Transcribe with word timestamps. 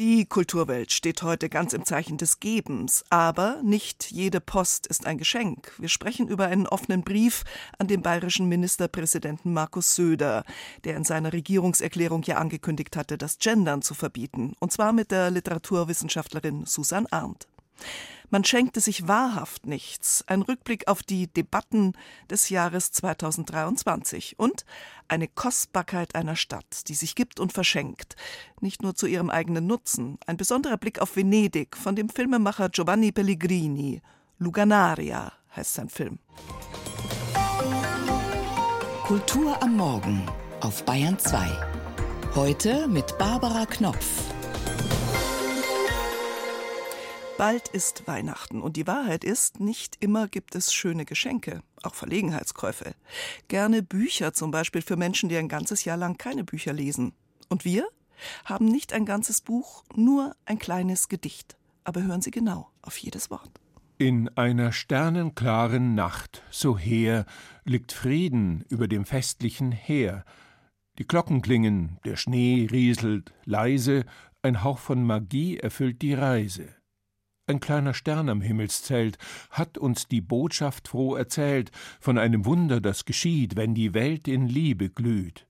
Die 0.00 0.24
Kulturwelt 0.24 0.92
steht 0.92 1.22
heute 1.22 1.50
ganz 1.50 1.74
im 1.74 1.84
Zeichen 1.84 2.16
des 2.16 2.40
Gebens, 2.40 3.04
aber 3.10 3.60
nicht 3.62 4.10
jede 4.10 4.40
Post 4.40 4.86
ist 4.86 5.04
ein 5.04 5.18
Geschenk. 5.18 5.74
Wir 5.76 5.90
sprechen 5.90 6.26
über 6.26 6.46
einen 6.46 6.66
offenen 6.66 7.02
Brief 7.02 7.44
an 7.78 7.86
den 7.86 8.00
bayerischen 8.00 8.48
Ministerpräsidenten 8.48 9.52
Markus 9.52 9.94
Söder, 9.94 10.44
der 10.84 10.96
in 10.96 11.04
seiner 11.04 11.34
Regierungserklärung 11.34 12.22
ja 12.22 12.38
angekündigt 12.38 12.96
hatte, 12.96 13.18
das 13.18 13.38
Gendern 13.40 13.82
zu 13.82 13.92
verbieten, 13.92 14.54
und 14.58 14.72
zwar 14.72 14.94
mit 14.94 15.10
der 15.10 15.30
Literaturwissenschaftlerin 15.30 16.64
Susan 16.64 17.06
Arndt. 17.10 17.46
Man 18.30 18.44
schenkte 18.44 18.80
sich 18.80 19.08
wahrhaft 19.08 19.66
nichts. 19.66 20.24
Ein 20.28 20.42
Rückblick 20.42 20.86
auf 20.86 21.02
die 21.02 21.26
Debatten 21.26 21.94
des 22.30 22.48
Jahres 22.48 22.92
2023 22.92 24.38
und 24.38 24.64
eine 25.08 25.26
Kostbarkeit 25.26 26.14
einer 26.14 26.36
Stadt, 26.36 26.88
die 26.88 26.94
sich 26.94 27.16
gibt 27.16 27.40
und 27.40 27.52
verschenkt, 27.52 28.14
nicht 28.60 28.82
nur 28.82 28.94
zu 28.94 29.08
ihrem 29.08 29.30
eigenen 29.30 29.66
Nutzen. 29.66 30.18
Ein 30.26 30.36
besonderer 30.36 30.76
Blick 30.76 31.00
auf 31.00 31.16
Venedig 31.16 31.76
von 31.76 31.96
dem 31.96 32.08
Filmemacher 32.08 32.68
Giovanni 32.68 33.10
Pellegrini. 33.10 34.00
Luganaria 34.38 35.32
heißt 35.56 35.74
sein 35.74 35.88
Film. 35.88 36.20
Kultur 39.04 39.60
am 39.60 39.76
Morgen 39.76 40.24
auf 40.60 40.84
Bayern 40.84 41.18
2. 41.18 41.48
Heute 42.36 42.86
mit 42.86 43.18
Barbara 43.18 43.66
Knopf. 43.66 44.30
Bald 47.40 47.68
ist 47.68 48.06
Weihnachten 48.06 48.60
und 48.60 48.76
die 48.76 48.86
Wahrheit 48.86 49.24
ist, 49.24 49.60
nicht 49.60 49.96
immer 50.00 50.28
gibt 50.28 50.54
es 50.54 50.74
schöne 50.74 51.06
Geschenke, 51.06 51.62
auch 51.82 51.94
Verlegenheitskäufe. 51.94 52.94
Gerne 53.48 53.82
Bücher 53.82 54.34
zum 54.34 54.50
Beispiel 54.50 54.82
für 54.82 54.96
Menschen, 54.96 55.30
die 55.30 55.38
ein 55.38 55.48
ganzes 55.48 55.86
Jahr 55.86 55.96
lang 55.96 56.18
keine 56.18 56.44
Bücher 56.44 56.74
lesen. 56.74 57.14
Und 57.48 57.64
wir 57.64 57.88
haben 58.44 58.66
nicht 58.66 58.92
ein 58.92 59.06
ganzes 59.06 59.40
Buch, 59.40 59.84
nur 59.96 60.36
ein 60.44 60.58
kleines 60.58 61.08
Gedicht. 61.08 61.56
Aber 61.82 62.02
hören 62.02 62.20
Sie 62.20 62.30
genau 62.30 62.68
auf 62.82 62.98
jedes 62.98 63.30
Wort. 63.30 63.48
In 63.96 64.28
einer 64.36 64.70
sternenklaren 64.70 65.94
Nacht, 65.94 66.42
so 66.50 66.76
her, 66.76 67.24
liegt 67.64 67.92
Frieden 67.92 68.66
über 68.68 68.86
dem 68.86 69.06
festlichen 69.06 69.72
Heer. 69.72 70.26
Die 70.98 71.06
Glocken 71.06 71.40
klingen, 71.40 72.00
der 72.04 72.16
Schnee 72.16 72.68
rieselt 72.70 73.32
leise, 73.46 74.04
ein 74.42 74.62
Hauch 74.62 74.78
von 74.78 75.02
Magie 75.06 75.56
erfüllt 75.56 76.02
die 76.02 76.12
Reise. 76.12 76.68
Ein 77.50 77.58
kleiner 77.58 77.94
Stern 77.94 78.28
am 78.28 78.42
Himmelszelt 78.42 79.18
hat 79.50 79.76
uns 79.76 80.06
die 80.06 80.20
Botschaft 80.20 80.86
froh 80.86 81.16
erzählt 81.16 81.72
von 81.98 82.16
einem 82.16 82.44
Wunder, 82.44 82.80
das 82.80 83.06
geschieht, 83.06 83.56
wenn 83.56 83.74
die 83.74 83.92
Welt 83.92 84.28
in 84.28 84.46
Liebe 84.46 84.88
glüht. 84.88 85.48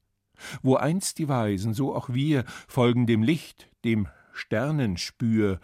Wo 0.62 0.76
einst 0.76 1.18
die 1.18 1.28
Weisen, 1.28 1.74
so 1.74 1.94
auch 1.94 2.08
wir, 2.08 2.44
folgen 2.68 3.06
dem 3.06 3.22
Licht, 3.22 3.68
dem 3.84 4.08
Sternenspür, 4.32 5.60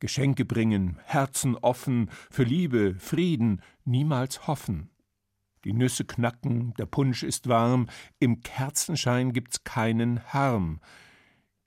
Geschenke 0.00 0.44
bringen, 0.44 0.98
Herzen 1.04 1.54
offen, 1.54 2.10
für 2.32 2.42
Liebe, 2.42 2.96
Frieden, 2.98 3.62
niemals 3.84 4.48
hoffen. 4.48 4.90
Die 5.62 5.72
Nüsse 5.72 6.04
knacken, 6.04 6.74
der 6.80 6.86
Punsch 6.86 7.22
ist 7.22 7.48
warm, 7.48 7.86
im 8.18 8.40
Kerzenschein 8.40 9.32
gibt's 9.32 9.62
keinen 9.62 10.24
Harm. 10.32 10.80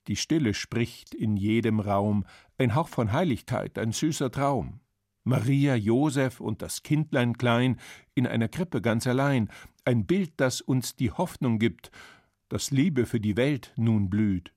Die 0.10 0.18
Stille 0.18 0.54
spricht 0.56 1.14
in 1.14 1.38
jedem 1.38 1.80
Raum, 1.80 2.26
ein 2.60 2.76
Hauch 2.76 2.90
von 2.90 3.12
Heiligkeit, 3.12 3.80
ein 3.80 3.92
süßer 3.92 4.32
Traum. 4.32 4.82
Maria, 5.24 5.76
Josef 5.76 6.40
und 6.40 6.62
das 6.62 6.84
Kindlein 6.84 7.38
klein, 7.38 7.80
in 8.16 8.28
einer 8.28 8.48
Krippe 8.48 8.82
ganz 8.82 9.08
allein, 9.08 9.50
ein 9.86 10.06
Bild, 10.06 10.34
das 10.38 10.62
uns 10.62 10.96
die 10.96 11.12
Hoffnung 11.12 11.60
gibt, 11.60 11.92
dass 12.50 12.72
Liebe 12.72 13.06
für 13.06 13.20
die 13.20 13.38
Welt 13.38 13.74
nun 13.78 14.10
blüht. 14.10 14.54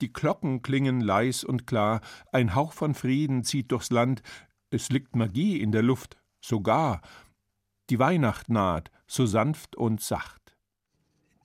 Die 0.00 0.12
Glocken 0.12 0.62
klingen 0.62 1.00
leis 1.00 1.44
und 1.44 1.66
klar, 1.66 2.00
ein 2.32 2.54
Hauch 2.54 2.72
von 2.72 2.94
Frieden 2.94 3.44
zieht 3.44 3.72
durchs 3.72 3.90
Land, 3.90 4.22
es 4.70 4.90
liegt 4.90 5.16
Magie 5.16 5.60
in 5.60 5.72
der 5.72 5.82
Luft, 5.82 6.16
sogar. 6.40 7.00
Die 7.88 7.98
Weihnacht 7.98 8.50
naht, 8.50 8.90
so 9.06 9.24
sanft 9.24 9.76
und 9.76 10.00
sacht. 10.00 10.56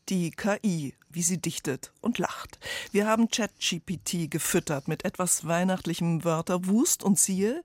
Die 0.10 0.32
KI, 0.32 0.96
wie 1.10 1.24
sie 1.24 1.40
dichtet 1.40 1.92
und 2.02 2.18
lacht. 2.18 2.60
Wir 2.92 3.08
haben 3.08 3.30
ChatGPT 3.30 4.30
gefüttert 4.30 4.88
mit 4.88 5.06
etwas 5.06 5.48
weihnachtlichem 5.48 6.24
Wörterwust 6.24 7.04
und 7.04 7.20
siehe, 7.20 7.64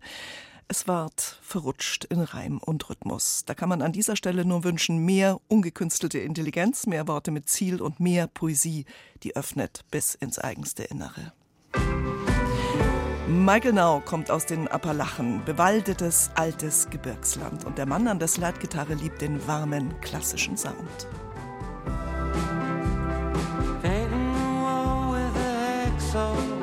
es 0.67 0.89
ward 0.89 1.39
verrutscht 1.43 2.05
in 2.05 2.21
Reim 2.21 2.59
und 2.59 2.89
Rhythmus. 2.89 3.45
Da 3.45 3.55
kann 3.55 3.69
man 3.69 3.83
an 3.83 3.93
dieser 3.93 4.17
Stelle 4.17 4.45
nur 4.47 4.65
wünschen, 4.65 5.05
mehr 5.05 5.41
ungekünstelte 5.49 6.19
Intelligenz, 6.19 6.87
mehr 6.87 7.07
Worte 7.07 7.31
mit 7.31 7.49
Ziel 7.49 7.83
und 7.83 8.01
mehr 8.01 8.27
Poesie, 8.29 8.87
die 9.23 9.37
öffnet 9.37 9.85
bis 9.91 10.15
ins 10.15 10.39
eigenste 10.39 10.85
Innere. 10.85 11.33
Michael 13.29 13.73
Now 13.73 14.01
kommt 14.05 14.31
aus 14.31 14.47
den 14.47 14.69
Appalachen, 14.69 15.45
bewaldetes 15.45 16.31
altes 16.35 16.89
Gebirgsland 16.91 17.65
und 17.65 17.79
der 17.79 17.87
Mann 17.87 18.07
an 18.07 18.19
der 18.19 18.29
Slide-Gitarre 18.29 18.95
liebt 18.95 19.21
den 19.21 19.47
warmen 19.47 19.99
klassischen 20.01 20.57
Sound. 20.57 21.09
Oh. 26.17 26.54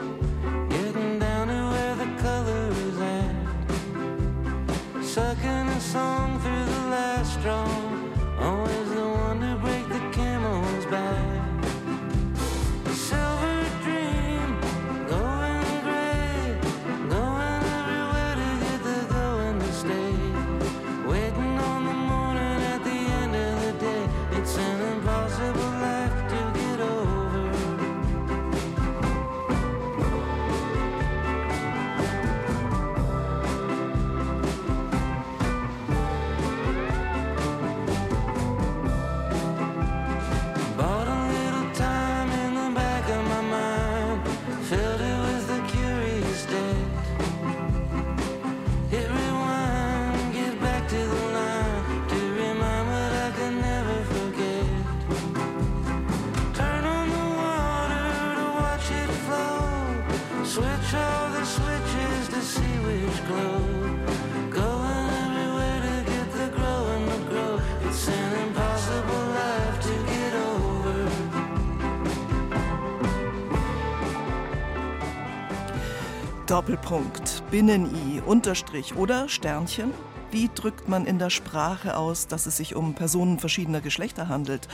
Doppelpunkt, 76.51 77.49
Binnen-I, 77.49 78.21
Unterstrich 78.25 78.97
oder 78.97 79.29
Sternchen? 79.29 79.93
Wie 80.31 80.49
drückt 80.53 80.89
man 80.89 81.05
in 81.05 81.17
der 81.17 81.29
Sprache 81.29 81.95
aus, 81.95 82.27
dass 82.27 82.45
es 82.45 82.57
sich 82.57 82.75
um 82.75 82.93
Personen 82.93 83.39
verschiedener 83.39 83.79
Geschlechter 83.79 84.27
handelt 84.27 84.67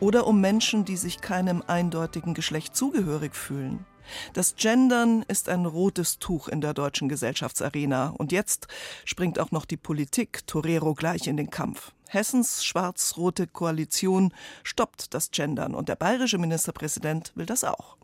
oder 0.00 0.26
um 0.26 0.40
Menschen, 0.40 0.86
die 0.86 0.96
sich 0.96 1.20
keinem 1.20 1.62
eindeutigen 1.66 2.32
Geschlecht 2.32 2.74
zugehörig 2.74 3.36
fühlen? 3.36 3.84
Das 4.32 4.56
Gendern 4.56 5.22
ist 5.28 5.50
ein 5.50 5.66
rotes 5.66 6.18
Tuch 6.18 6.48
in 6.48 6.62
der 6.62 6.72
deutschen 6.72 7.10
Gesellschaftsarena. 7.10 8.14
Und 8.16 8.32
jetzt 8.32 8.66
springt 9.04 9.38
auch 9.38 9.50
noch 9.50 9.66
die 9.66 9.76
Politik 9.76 10.46
Torero 10.46 10.94
gleich 10.94 11.26
in 11.26 11.36
den 11.36 11.50
Kampf. 11.50 11.92
Hessens 12.08 12.64
schwarz-rote 12.64 13.46
Koalition 13.48 14.32
stoppt 14.64 15.12
das 15.12 15.30
Gendern 15.30 15.74
und 15.74 15.90
der 15.90 15.96
bayerische 15.96 16.38
Ministerpräsident 16.38 17.32
will 17.34 17.44
das 17.44 17.64
auch. 17.64 17.98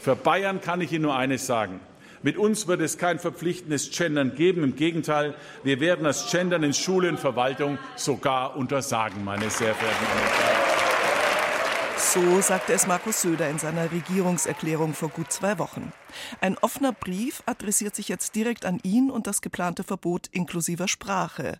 Für 0.00 0.14
Bayern 0.14 0.60
kann 0.60 0.80
ich 0.80 0.92
Ihnen 0.92 1.02
nur 1.02 1.16
eines 1.16 1.44
sagen. 1.44 1.80
Mit 2.22 2.36
uns 2.36 2.66
wird 2.66 2.80
es 2.80 2.98
kein 2.98 3.18
verpflichtendes 3.18 3.90
Gendern 3.96 4.34
geben. 4.34 4.64
Im 4.64 4.76
Gegenteil, 4.76 5.34
wir 5.62 5.80
werden 5.80 6.04
das 6.04 6.30
Gendern 6.30 6.62
in 6.62 6.74
Schule 6.74 7.08
und 7.08 7.20
Verwaltung 7.20 7.78
sogar 7.96 8.56
untersagen, 8.56 9.24
meine 9.24 9.50
sehr 9.50 9.74
verehrten 9.74 10.04
Damen 10.06 10.22
und 10.22 10.42
Herren. 10.42 10.57
So 12.20 12.40
sagte 12.40 12.72
es 12.72 12.88
Markus 12.88 13.22
Söder 13.22 13.48
in 13.48 13.60
seiner 13.60 13.92
Regierungserklärung 13.92 14.92
vor 14.92 15.08
gut 15.08 15.30
zwei 15.30 15.56
Wochen. 15.60 15.92
Ein 16.40 16.58
offener 16.58 16.92
Brief 16.92 17.42
adressiert 17.46 17.94
sich 17.94 18.08
jetzt 18.08 18.34
direkt 18.34 18.64
an 18.64 18.80
ihn 18.82 19.10
und 19.10 19.26
das 19.26 19.40
geplante 19.40 19.84
Verbot 19.84 20.26
inklusiver 20.32 20.88
Sprache. 20.88 21.58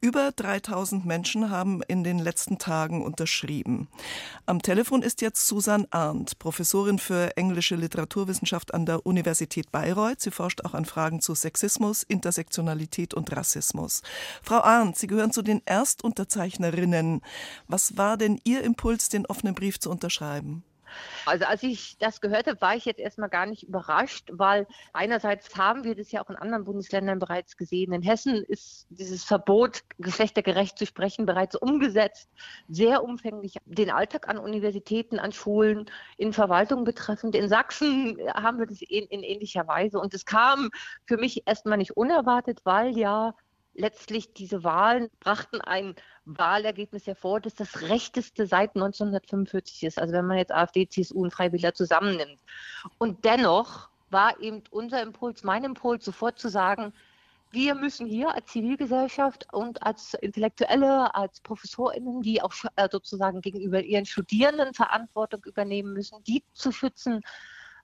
Über 0.00 0.30
3000 0.30 1.06
Menschen 1.06 1.50
haben 1.50 1.82
in 1.88 2.04
den 2.04 2.18
letzten 2.18 2.58
Tagen 2.58 3.04
unterschrieben. 3.04 3.88
Am 4.44 4.62
Telefon 4.62 5.02
ist 5.02 5.22
jetzt 5.22 5.46
Susan 5.46 5.86
Arndt, 5.90 6.38
Professorin 6.38 6.98
für 6.98 7.36
englische 7.36 7.74
Literaturwissenschaft 7.74 8.74
an 8.74 8.86
der 8.86 9.06
Universität 9.06 9.72
Bayreuth. 9.72 10.20
Sie 10.20 10.30
forscht 10.30 10.64
auch 10.64 10.74
an 10.74 10.84
Fragen 10.84 11.20
zu 11.20 11.34
Sexismus, 11.34 12.02
Intersektionalität 12.04 13.14
und 13.14 13.34
Rassismus. 13.34 14.02
Frau 14.42 14.60
Arndt, 14.60 14.98
Sie 14.98 15.06
gehören 15.06 15.32
zu 15.32 15.42
den 15.42 15.62
Erstunterzeichnerinnen. 15.64 17.22
Was 17.66 17.96
war 17.96 18.16
denn 18.16 18.40
Ihr 18.44 18.62
Impuls, 18.62 19.08
den 19.08 19.26
offenen 19.26 19.54
Brief 19.54 19.80
zu 19.80 19.90
unterschreiben? 19.96 20.62
Also 21.24 21.44
als 21.44 21.62
ich 21.62 21.98
das 21.98 22.20
gehört 22.20 22.46
habe, 22.46 22.60
war 22.60 22.76
ich 22.76 22.84
jetzt 22.84 23.00
erstmal 23.00 23.28
gar 23.28 23.46
nicht 23.46 23.64
überrascht, 23.64 24.30
weil 24.32 24.66
einerseits 24.92 25.56
haben 25.56 25.84
wir 25.84 25.94
das 25.94 26.12
ja 26.12 26.22
auch 26.22 26.30
in 26.30 26.36
anderen 26.36 26.64
Bundesländern 26.64 27.18
bereits 27.18 27.56
gesehen. 27.56 27.92
In 27.92 28.02
Hessen 28.02 28.36
ist 28.44 28.86
dieses 28.90 29.24
Verbot, 29.24 29.82
geschlechtergerecht 29.98 30.78
zu 30.78 30.86
sprechen, 30.86 31.26
bereits 31.26 31.56
umgesetzt, 31.56 32.28
sehr 32.68 33.02
umfänglich 33.02 33.56
den 33.64 33.90
Alltag 33.90 34.28
an 34.28 34.38
Universitäten, 34.38 35.18
an 35.18 35.32
Schulen, 35.32 35.90
in 36.16 36.32
Verwaltung 36.32 36.84
betreffend. 36.84 37.34
In 37.34 37.48
Sachsen 37.48 38.18
haben 38.34 38.58
wir 38.58 38.66
das 38.66 38.80
in, 38.82 39.06
in 39.06 39.22
ähnlicher 39.22 39.66
Weise. 39.66 39.98
Und 39.98 40.14
es 40.14 40.24
kam 40.24 40.70
für 41.06 41.16
mich 41.16 41.46
erstmal 41.46 41.78
nicht 41.78 41.96
unerwartet, 41.96 42.60
weil 42.64 42.96
ja 42.96 43.34
letztlich 43.76 44.32
diese 44.32 44.64
Wahlen 44.64 45.10
brachten 45.20 45.60
ein 45.60 45.94
Wahlergebnis 46.24 47.06
hervor, 47.06 47.40
das 47.40 47.54
das 47.54 47.82
rechteste 47.82 48.46
seit 48.46 48.74
1945 48.74 49.84
ist. 49.84 49.98
Also 49.98 50.12
wenn 50.14 50.26
man 50.26 50.38
jetzt 50.38 50.52
AfD, 50.52 50.88
CSU 50.88 51.22
und 51.22 51.32
Freiwilliger 51.32 51.74
zusammennimmt. 51.74 52.38
Und 52.98 53.24
dennoch 53.24 53.88
war 54.10 54.40
eben 54.40 54.62
unser 54.70 55.02
Impuls, 55.02 55.44
mein 55.44 55.64
Impuls, 55.64 56.04
sofort 56.04 56.38
zu 56.38 56.48
sagen, 56.48 56.92
wir 57.52 57.74
müssen 57.74 58.06
hier 58.06 58.34
als 58.34 58.46
Zivilgesellschaft 58.46 59.46
und 59.52 59.82
als 59.82 60.14
Intellektuelle, 60.14 61.14
als 61.14 61.40
ProfessorInnen, 61.40 62.20
die 62.20 62.42
auch 62.42 62.52
äh, 62.74 62.88
sozusagen 62.90 63.40
gegenüber 63.40 63.80
ihren 63.80 64.04
Studierenden 64.04 64.74
Verantwortung 64.74 65.44
übernehmen 65.44 65.92
müssen, 65.92 66.22
die 66.24 66.44
zu 66.52 66.72
schützen, 66.72 67.20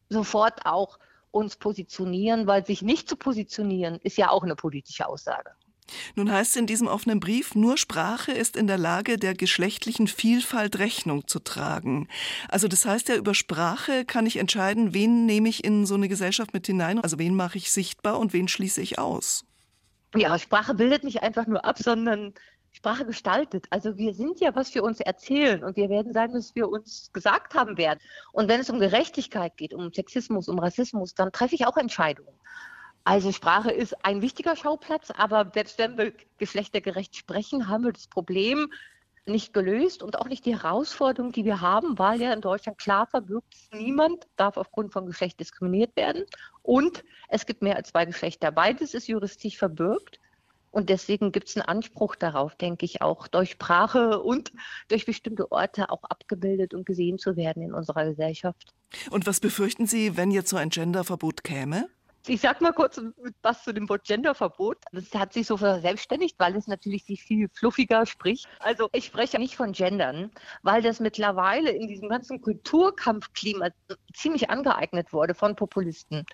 sofort 0.09 0.67
auch 0.67 0.99
uns 1.31 1.56
positionieren, 1.56 2.47
weil 2.47 2.67
sich 2.67 2.83
nicht 2.83 3.09
zu 3.09 3.17
positionieren, 3.17 3.99
ist 4.03 4.19
ja 4.19 4.31
auch 4.31 4.43
eine 4.43 4.56
politische 4.56 5.06
Aussage. 5.06 5.53
Nun 6.14 6.31
heißt 6.31 6.50
es 6.50 6.56
in 6.56 6.67
diesem 6.67 6.87
offenen 6.87 7.20
Brief, 7.20 7.55
nur 7.55 7.76
Sprache 7.76 8.32
ist 8.32 8.56
in 8.56 8.67
der 8.67 8.79
Lage, 8.79 9.19
der 9.19 9.34
geschlechtlichen 9.34 10.06
Vielfalt 10.06 10.79
Rechnung 10.79 11.26
zu 11.26 11.38
tragen. 11.38 12.08
Also 12.49 12.69
das 12.69 12.84
heißt 12.84 13.08
ja, 13.08 13.17
über 13.17 13.34
Sprache 13.34 14.05
kann 14.05 14.26
ich 14.26 14.37
entscheiden, 14.37 14.94
wen 14.94 15.26
nehme 15.26 15.49
ich 15.49 15.64
in 15.64 15.87
so 15.87 15.94
eine 15.94 16.08
Gesellschaft 16.08 16.55
mit 16.55 16.67
hinein, 16.67 17.00
also 17.00 17.19
wen 17.19 17.34
mache 17.34 17.58
ich 17.58 17.70
sichtbar 17.70 18.19
und 18.19 18.32
wen 18.32 18.49
schließe 18.49 18.81
ich 18.81 18.99
aus. 18.99 19.44
Ja, 20.14 20.38
Sprache 20.38 20.75
bildet 20.75 21.05
nicht 21.05 21.23
einfach 21.23 21.46
nur 21.46 21.64
ab, 21.64 21.79
sondern 21.79 22.34
Sprache 22.73 23.05
gestaltet. 23.05 23.67
Also 23.70 23.96
wir 23.96 24.14
sind 24.14 24.40
ja, 24.40 24.55
was 24.55 24.75
wir 24.75 24.82
uns 24.82 25.00
erzählen 25.00 25.62
und 25.62 25.76
wir 25.76 25.88
werden 25.88 26.12
sein, 26.12 26.32
was 26.32 26.55
wir 26.55 26.69
uns 26.69 27.11
gesagt 27.12 27.55
haben 27.55 27.76
werden. 27.76 28.00
Und 28.32 28.49
wenn 28.49 28.61
es 28.61 28.70
um 28.70 28.79
Gerechtigkeit 28.79 29.56
geht, 29.56 29.75
um 29.75 29.93
Sexismus, 29.93 30.49
um 30.49 30.58
Rassismus, 30.58 31.14
dann 31.14 31.32
treffe 31.32 31.55
ich 31.55 31.67
auch 31.67 31.76
Entscheidungen. 31.76 32.34
Also 33.04 33.32
Sprache 33.32 33.70
ist 33.70 34.04
ein 34.04 34.22
wichtiger 34.22 34.54
Schauplatz, 34.54 35.10
aber 35.10 35.50
selbst 35.52 35.78
wenn 35.78 35.99
wir 35.99 36.12
geschlechtergerecht 36.38 37.16
sprechen, 37.16 37.69
haben 37.69 37.84
wir 37.84 37.93
das 37.93 38.06
Problem 38.06 38.69
nicht 39.26 39.52
gelöst 39.52 40.02
und 40.02 40.19
auch 40.19 40.26
nicht 40.28 40.44
die 40.46 40.56
Herausforderung, 40.56 41.32
die 41.32 41.44
wir 41.44 41.60
haben, 41.60 41.99
weil 41.99 42.20
ja 42.20 42.32
in 42.32 42.40
Deutschland 42.40 42.78
klar 42.78 43.06
verbirgt, 43.06 43.54
niemand 43.72 44.26
darf 44.37 44.56
aufgrund 44.56 44.93
von 44.93 45.06
Geschlecht 45.06 45.38
diskriminiert 45.38 45.94
werden 45.96 46.25
und 46.62 47.04
es 47.28 47.46
gibt 47.46 47.62
mehr 47.62 47.76
als 47.76 47.90
zwei 47.90 48.04
Geschlechter. 48.04 48.50
Beides 48.50 48.94
ist 48.94 49.08
juristisch 49.08 49.56
verbirgt. 49.56 50.19
Und 50.72 50.88
deswegen 50.88 51.32
gibt 51.32 51.50
es 51.50 51.56
einen 51.56 51.66
Anspruch 51.66 52.16
darauf, 52.16 52.55
denke 52.55 52.87
ich, 52.87 53.02
auch 53.02 53.28
durch 53.28 53.50
Sprache 53.50 54.22
und 54.22 54.52
durch 54.88 55.05
bestimmte 55.05 55.52
Orte 55.52 55.90
auch 55.90 56.02
abgebildet 56.05 56.72
und 56.72 56.87
gesehen 56.87 57.19
zu 57.19 57.37
werden 57.37 57.62
in 57.62 57.75
unserer 57.75 58.06
Gesellschaft. 58.06 58.72
Und 59.10 59.26
was 59.26 59.38
befürchten 59.38 59.87
Sie, 59.87 60.16
wenn 60.16 60.31
jetzt 60.31 60.48
so 60.48 60.56
ein 60.56 60.70
Genderverbot 60.70 61.44
käme? 61.44 61.90
Ich 62.26 62.40
sag 62.40 62.60
mal 62.60 62.72
kurz 62.72 63.00
was 63.42 63.64
zu 63.64 63.72
dem 63.72 63.88
Wort 63.88 64.04
Genderverbot. 64.04 64.78
Das 64.92 65.12
hat 65.14 65.32
sich 65.32 65.46
so 65.46 65.56
verselbstständigt, 65.56 66.38
weil 66.38 66.54
es 66.54 66.69
natürlich 66.69 67.04
sich 67.04 67.22
viel 67.22 67.48
fluffiger 67.52 68.06
spricht. 68.06 68.48
Also 68.60 68.88
ich 68.92 69.06
spreche 69.06 69.38
nicht 69.38 69.56
von 69.56 69.72
Gendern, 69.72 70.30
weil 70.62 70.82
das 70.82 71.00
mittlerweile 71.00 71.70
in 71.70 71.88
diesem 71.88 72.08
ganzen 72.08 72.40
Kulturkampfklima 72.40 73.70
ziemlich 74.14 74.50
angeeignet 74.50 75.12
wurde 75.12 75.34
von 75.34 75.56
Populisten 75.56 76.24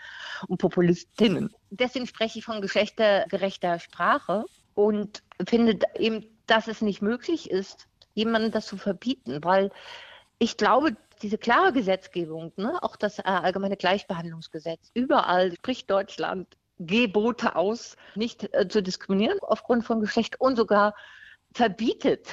und 0.46 0.58
Populistinnen. 0.58 1.54
Deswegen 1.70 2.06
spreche 2.06 2.38
ich 2.38 2.44
von 2.44 2.60
geschlechtergerechter 2.60 3.78
Sprache 3.78 4.44
und 4.74 5.22
finde 5.46 5.78
eben, 5.98 6.26
dass 6.46 6.68
es 6.68 6.82
nicht 6.82 7.00
möglich 7.00 7.50
ist, 7.50 7.88
jemandem 8.14 8.50
das 8.50 8.66
zu 8.66 8.76
verbieten, 8.76 9.42
weil 9.42 9.70
ich 10.38 10.56
glaube, 10.56 10.96
diese 11.22 11.38
klare 11.38 11.72
Gesetzgebung, 11.72 12.52
ne, 12.56 12.82
auch 12.82 12.96
das 12.96 13.18
äh, 13.18 13.22
allgemeine 13.24 13.76
Gleichbehandlungsgesetz, 13.76 14.90
überall 14.94 15.52
spricht 15.54 15.90
Deutschland 15.90 16.56
Gebote 16.78 17.56
aus, 17.56 17.96
nicht 18.14 18.52
äh, 18.54 18.68
zu 18.68 18.82
diskriminieren 18.82 19.38
aufgrund 19.42 19.84
von 19.84 20.00
Geschlecht 20.00 20.40
und 20.40 20.56
sogar 20.56 20.94
verbietet 21.52 22.28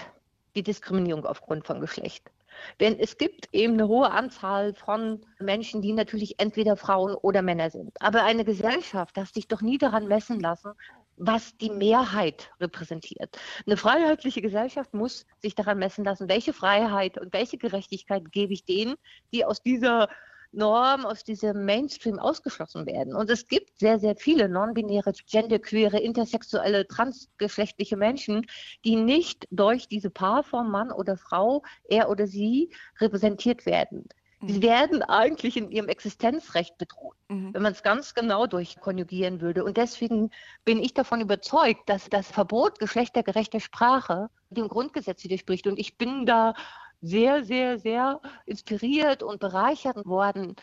die 0.55 0.63
Diskriminierung 0.63 1.25
aufgrund 1.25 1.65
von 1.65 1.81
Geschlecht. 1.81 2.31
Denn 2.79 2.97
es 2.99 3.17
gibt 3.17 3.49
eben 3.51 3.73
eine 3.73 3.87
hohe 3.87 4.11
Anzahl 4.11 4.73
von 4.73 5.25
Menschen, 5.39 5.81
die 5.81 5.91
natürlich 5.91 6.39
entweder 6.39 6.77
Frauen 6.77 7.15
oder 7.15 7.41
Männer 7.41 7.69
sind. 7.69 7.91
Aber 8.01 8.23
eine 8.23 8.45
Gesellschaft 8.45 9.17
darf 9.17 9.33
sich 9.33 9.47
doch 9.47 9.61
nie 9.61 9.77
daran 9.77 10.07
messen 10.07 10.39
lassen, 10.39 10.71
was 11.17 11.57
die 11.57 11.69
Mehrheit 11.69 12.51
repräsentiert. 12.59 13.37
Eine 13.65 13.77
freiheitliche 13.77 14.41
Gesellschaft 14.41 14.93
muss 14.93 15.25
sich 15.41 15.55
daran 15.55 15.79
messen 15.79 16.03
lassen, 16.03 16.29
welche 16.29 16.53
Freiheit 16.53 17.17
und 17.17 17.33
welche 17.33 17.57
Gerechtigkeit 17.57 18.31
gebe 18.31 18.53
ich 18.53 18.65
denen, 18.65 18.95
die 19.33 19.45
aus 19.45 19.61
dieser 19.61 20.09
Norm, 20.55 21.05
aus 21.05 21.23
diesem 21.23 21.65
Mainstream 21.65 22.17
ausgeschlossen 22.17 22.85
werden. 22.85 23.13
Und 23.13 23.29
es 23.29 23.47
gibt 23.47 23.77
sehr, 23.77 23.99
sehr 23.99 24.15
viele 24.15 24.47
non-binäre, 24.47 25.11
genderqueere, 25.29 25.99
intersexuelle, 25.99 26.87
transgeschlechtliche 26.87 27.97
Menschen, 27.97 28.45
die 28.85 28.95
nicht 28.95 29.47
durch 29.51 29.87
diese 29.87 30.09
Paarform 30.09 30.71
Mann 30.71 30.91
oder 30.91 31.17
Frau, 31.17 31.63
er 31.89 32.09
oder 32.09 32.25
sie, 32.25 32.73
repräsentiert 32.99 33.65
werden. 33.65 34.07
Sie 34.47 34.57
mhm. 34.57 34.61
werden 34.61 35.03
eigentlich 35.03 35.57
in 35.57 35.71
ihrem 35.71 35.87
Existenzrecht 35.87 36.77
bedroht, 36.77 37.15
mhm. 37.29 37.53
wenn 37.53 37.61
man 37.61 37.71
es 37.71 37.83
ganz 37.83 38.13
genau 38.13 38.47
durchkonjugieren 38.47 39.41
würde. 39.41 39.63
Und 39.63 39.77
deswegen 39.77 40.31
bin 40.63 40.81
ich 40.81 40.93
davon 40.93 41.21
überzeugt, 41.21 41.89
dass 41.89 42.09
das 42.09 42.27
Verbot 42.27 42.79
geschlechtergerechter 42.79 43.59
Sprache 43.59 44.29
dem 44.49 44.67
Grundgesetz 44.67 45.23
widerspricht. 45.23 45.67
Und 45.67 45.79
ich 45.79 45.97
bin 45.97 46.25
da 46.25 46.53
sehr, 47.01 47.43
sehr, 47.43 47.79
sehr 47.79 48.21
inspiriert 48.45 49.23
und 49.23 49.39
bereichert 49.39 50.05
worden, 50.05 50.55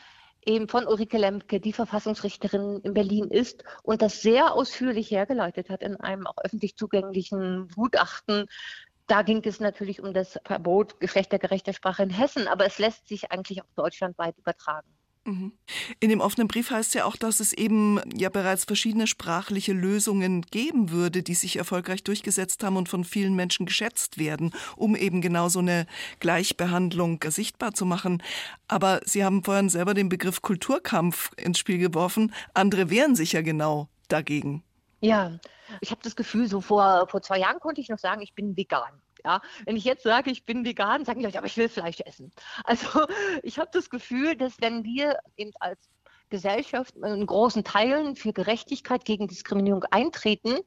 eben 0.45 0.69
von 0.69 0.87
Ulrike 0.87 1.19
Lemke, 1.19 1.61
die 1.61 1.73
Verfassungsrichterin 1.73 2.81
in 2.83 2.95
Berlin 2.95 3.29
ist 3.29 3.65
und 3.83 4.03
das 4.03 4.23
sehr 4.23 4.55
ausführlich 4.55 5.11
hergeleitet 5.11 5.71
hat 5.71 5.83
in 5.83 5.97
einem 5.97 6.27
auch 6.27 6.39
öffentlich 6.43 6.77
zugänglichen 6.77 7.69
Gutachten 7.75 8.47
da 9.07 9.23
ging 9.23 9.43
es 9.45 9.61
natürlich 9.61 10.03
um 10.03 10.13
das 10.15 10.39
Verbot 10.45 11.01
geschlechtergerechter 11.01 11.73
Sprache 11.73 12.03
in 12.03 12.11
Hessen, 12.11 12.49
aber 12.49 12.67
es 12.67 12.79
lässt 12.79 13.09
sich 13.09 13.31
eigentlich 13.31 13.63
auch 13.63 13.73
deutschlandweit 13.75 14.39
übertragen. 14.39 14.89
Mhm. 15.25 15.53
In 16.01 16.09
dem 16.09 16.21
offenen 16.21 16.49
Brief 16.49 16.71
heißt 16.71 16.95
ja 16.95 17.05
auch, 17.05 17.15
dass 17.15 17.39
es 17.39 17.53
eben 17.53 18.01
ja 18.13 18.29
bereits 18.29 18.65
verschiedene 18.65 19.07
sprachliche 19.07 19.73
Lösungen 19.73 20.43
geben 20.43 20.91
würde, 20.91 21.23
die 21.23 21.35
sich 21.35 21.57
erfolgreich 21.57 22.03
durchgesetzt 22.03 22.65
haben 22.65 22.77
und 22.77 22.89
von 22.89 23.05
vielen 23.05 23.37
Menschen 23.37 23.67
geschätzt 23.67 24.19
werden, 24.19 24.53
um 24.77 24.97
eben 24.97 25.21
genau 25.21 25.49
so 25.49 25.61
eine 25.61 25.87
Gleichbehandlung 26.19 27.21
sichtbar 27.29 27.73
zu 27.73 27.87
machen. 27.87 28.23
Aber 28.67 29.01
Sie 29.05 29.25
haben 29.25 29.45
vorhin 29.45 29.69
selber 29.69 29.95
den 29.95 30.09
Begriff 30.09 30.43
Kulturkampf 30.43 31.31
ins 31.37 31.59
Spiel 31.59 31.79
geworfen. 31.79 32.33
Andere 32.53 32.91
wehren 32.91 33.15
sich 33.15 33.33
ja 33.33 33.43
genau 33.43 33.89
dagegen. 34.09 34.65
Ja, 35.03 35.37
ich 35.81 35.91
habe 35.91 36.01
das 36.03 36.15
Gefühl, 36.15 36.47
so 36.47 36.61
vor, 36.61 37.09
vor 37.09 37.23
zwei 37.23 37.41
Jahren 37.41 37.59
konnte 37.59 37.81
ich 37.81 37.89
noch 37.89 37.99
sagen, 37.99 38.23
ich 38.23 38.35
bin 38.35 38.57
vegan. 38.57 39.03
Ja, 39.25 39.41
wenn 39.65 39.77
ich 39.77 39.85
jetzt 39.85 40.05
sage, 40.05 40.31
ich 40.31 40.45
bin 40.45 40.65
vegan, 40.65 41.05
sagen 41.05 41.19
die 41.19 41.27
Leute, 41.27 41.39
aber 41.39 41.47
ich 41.49 41.57
will 41.57 41.69
Fleisch 41.69 42.01
essen. 42.01 42.33
Also 42.65 43.07
ich 43.43 43.59
habe 43.59 43.71
das 43.73 43.91
Gefühl, 43.91 44.37
dass 44.37 44.61
wenn 44.61 44.85
wir 44.85 45.19
eben 45.37 45.51
als 45.59 45.91
Gesellschaft 46.31 46.97
in 46.97 47.27
großen 47.27 47.65
Teilen 47.65 48.15
für 48.15 48.33
Gerechtigkeit 48.33 49.05
gegen 49.05 49.27
Diskriminierung 49.27 49.85
eintreten, 49.91 50.61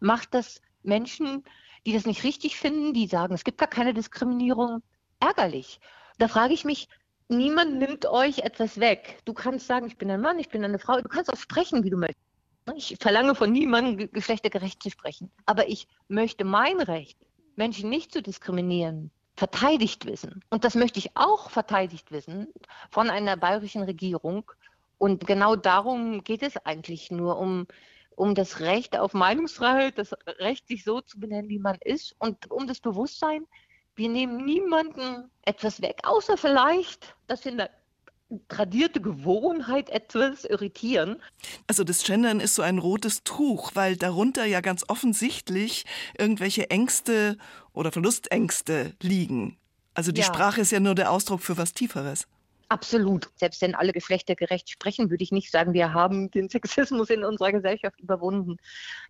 macht 0.00 0.34
das 0.34 0.60
Menschen, 0.82 1.42
die 1.86 1.94
das 1.94 2.04
nicht 2.04 2.24
richtig 2.24 2.58
finden, 2.58 2.92
die 2.92 3.06
sagen, 3.06 3.34
es 3.34 3.44
gibt 3.44 3.58
gar 3.58 3.68
keine 3.68 3.94
Diskriminierung, 3.94 4.82
ärgerlich. 5.18 5.80
Da 6.18 6.28
frage 6.28 6.52
ich 6.52 6.64
mich, 6.64 6.88
niemand 7.28 7.78
nimmt 7.78 8.04
euch 8.04 8.40
etwas 8.40 8.80
weg. 8.80 9.18
Du 9.24 9.32
kannst 9.32 9.66
sagen, 9.66 9.86
ich 9.86 9.96
bin 9.96 10.10
ein 10.10 10.20
Mann, 10.20 10.38
ich 10.38 10.50
bin 10.50 10.62
eine 10.62 10.78
Frau, 10.78 11.00
du 11.00 11.08
kannst 11.08 11.32
auch 11.32 11.38
sprechen, 11.38 11.84
wie 11.84 11.90
du 11.90 11.96
möchtest. 11.96 12.31
Ich 12.74 12.96
verlange 13.00 13.34
von 13.34 13.50
niemandem, 13.50 14.10
geschlechtergerecht 14.12 14.82
zu 14.82 14.90
sprechen. 14.90 15.30
Aber 15.46 15.68
ich 15.68 15.88
möchte 16.08 16.44
mein 16.44 16.80
Recht, 16.80 17.18
Menschen 17.56 17.90
nicht 17.90 18.12
zu 18.12 18.22
diskriminieren, 18.22 19.10
verteidigt 19.36 20.06
wissen. 20.06 20.44
Und 20.50 20.64
das 20.64 20.74
möchte 20.74 20.98
ich 20.98 21.10
auch 21.14 21.50
verteidigt 21.50 22.12
wissen 22.12 22.48
von 22.90 23.10
einer 23.10 23.36
bayerischen 23.36 23.82
Regierung. 23.82 24.50
Und 24.98 25.26
genau 25.26 25.56
darum 25.56 26.22
geht 26.22 26.42
es 26.42 26.56
eigentlich 26.58 27.10
nur 27.10 27.38
um, 27.38 27.66
um 28.14 28.34
das 28.34 28.60
Recht 28.60 28.96
auf 28.96 29.14
Meinungsfreiheit, 29.14 29.98
das 29.98 30.12
Recht, 30.38 30.68
sich 30.68 30.84
so 30.84 31.00
zu 31.00 31.18
benennen, 31.18 31.48
wie 31.48 31.58
man 31.58 31.76
ist 31.82 32.14
und 32.20 32.50
um 32.50 32.66
das 32.66 32.80
Bewusstsein, 32.80 33.46
wir 33.96 34.08
nehmen 34.08 34.44
niemanden 34.44 35.30
etwas 35.42 35.82
weg, 35.82 35.98
außer 36.04 36.36
vielleicht, 36.36 37.16
dass 37.26 37.44
wir 37.44 37.52
eine 37.52 37.70
tradierte 38.48 39.00
Gewohnheit 39.00 39.90
etwas 39.90 40.44
irritieren. 40.44 41.16
Also 41.66 41.84
das 41.84 42.04
Gendern 42.04 42.40
ist 42.40 42.54
so 42.54 42.62
ein 42.62 42.78
rotes 42.78 43.24
Tuch, 43.24 43.72
weil 43.74 43.96
darunter 43.96 44.44
ja 44.44 44.60
ganz 44.60 44.84
offensichtlich 44.88 45.84
irgendwelche 46.16 46.70
Ängste 46.70 47.36
oder 47.72 47.92
Verlustängste 47.92 48.94
liegen. 49.00 49.56
Also 49.94 50.12
die 50.12 50.20
ja. 50.20 50.26
Sprache 50.26 50.60
ist 50.60 50.72
ja 50.72 50.80
nur 50.80 50.94
der 50.94 51.10
Ausdruck 51.10 51.42
für 51.42 51.56
was 51.56 51.72
Tieferes. 51.74 52.26
Absolut. 52.72 53.28
Selbst 53.36 53.60
wenn 53.60 53.74
alle 53.74 53.92
Geschlechter 53.92 54.34
gerecht 54.34 54.70
sprechen, 54.70 55.10
würde 55.10 55.22
ich 55.22 55.30
nicht 55.30 55.50
sagen, 55.50 55.74
wir 55.74 55.92
haben 55.92 56.30
den 56.30 56.48
Sexismus 56.48 57.10
in 57.10 57.22
unserer 57.22 57.52
Gesellschaft 57.52 58.00
überwunden. 58.00 58.56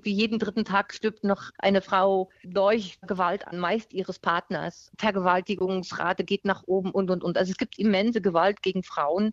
Wie 0.02 0.12
jeden 0.12 0.40
dritten 0.40 0.64
Tag 0.64 0.92
stirbt 0.92 1.22
noch 1.22 1.52
eine 1.58 1.80
Frau 1.80 2.28
durch 2.42 2.98
Gewalt 3.02 3.46
an 3.46 3.60
meist 3.60 3.92
ihres 3.92 4.18
Partners. 4.18 4.90
Vergewaltigungsrate 4.98 6.24
geht 6.24 6.44
nach 6.44 6.64
oben 6.66 6.90
und, 6.90 7.08
und, 7.08 7.22
und. 7.22 7.38
Also 7.38 7.52
es 7.52 7.56
gibt 7.56 7.78
immense 7.78 8.20
Gewalt 8.20 8.62
gegen 8.62 8.82
Frauen 8.82 9.30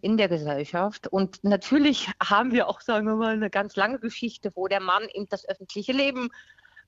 in 0.00 0.16
der 0.16 0.28
Gesellschaft. 0.28 1.08
Und 1.08 1.42
natürlich 1.42 2.08
haben 2.22 2.52
wir 2.52 2.68
auch, 2.68 2.82
sagen 2.82 3.08
wir 3.08 3.16
mal, 3.16 3.34
eine 3.34 3.50
ganz 3.50 3.74
lange 3.74 3.98
Geschichte, 3.98 4.52
wo 4.54 4.68
der 4.68 4.80
Mann 4.80 5.08
eben 5.12 5.28
das 5.28 5.48
öffentliche 5.48 5.92
Leben 5.92 6.28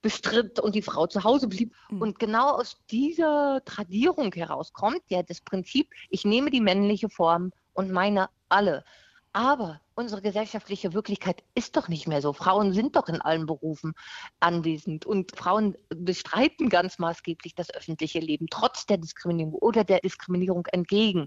bestritt 0.05 0.61
und 0.61 0.75
die 0.75 0.83
Frau 0.83 1.07
zu 1.07 1.25
Hause 1.25 1.49
blieb. 1.49 1.75
Mhm. 1.89 2.03
Und 2.03 2.19
genau 2.19 2.51
aus 2.51 2.77
dieser 2.91 3.63
Tradierung 3.65 4.33
heraus 4.35 4.75
kommt 4.75 5.01
ja 5.09 5.23
das 5.23 5.41
Prinzip, 5.41 5.89
ich 6.11 6.27
nehme 6.27 6.51
die 6.51 6.61
männliche 6.61 7.09
Form 7.09 7.53
und 7.73 7.91
meine 7.91 8.29
alle. 8.51 8.85
Aber 9.37 9.81
unsere 9.97 10.23
gesellschaftliche 10.23 10.93
Wirklichkeit 10.93 11.43
ist 11.57 11.77
doch 11.77 11.89
nicht 11.89 12.07
mehr 12.07 12.23
so. 12.23 12.33
Frauen 12.33 12.73
sind 12.73 12.95
doch 12.95 13.09
in 13.09 13.21
allen 13.21 13.47
Berufen 13.47 13.95
anwesend 14.39 15.07
und 15.07 15.37
Frauen 15.37 15.77
bestreiten 15.89 16.69
ganz 16.69 17.01
maßgeblich 17.01 17.57
das 17.57 17.75
öffentliche 17.75 18.21
Leben, 18.21 18.47
trotz 18.49 18.87
der 18.87 18.97
Diskriminierung 18.97 19.55
oder 19.55 19.83
der 19.83 19.99
Diskriminierung 19.99 20.67
entgegen. 20.67 21.27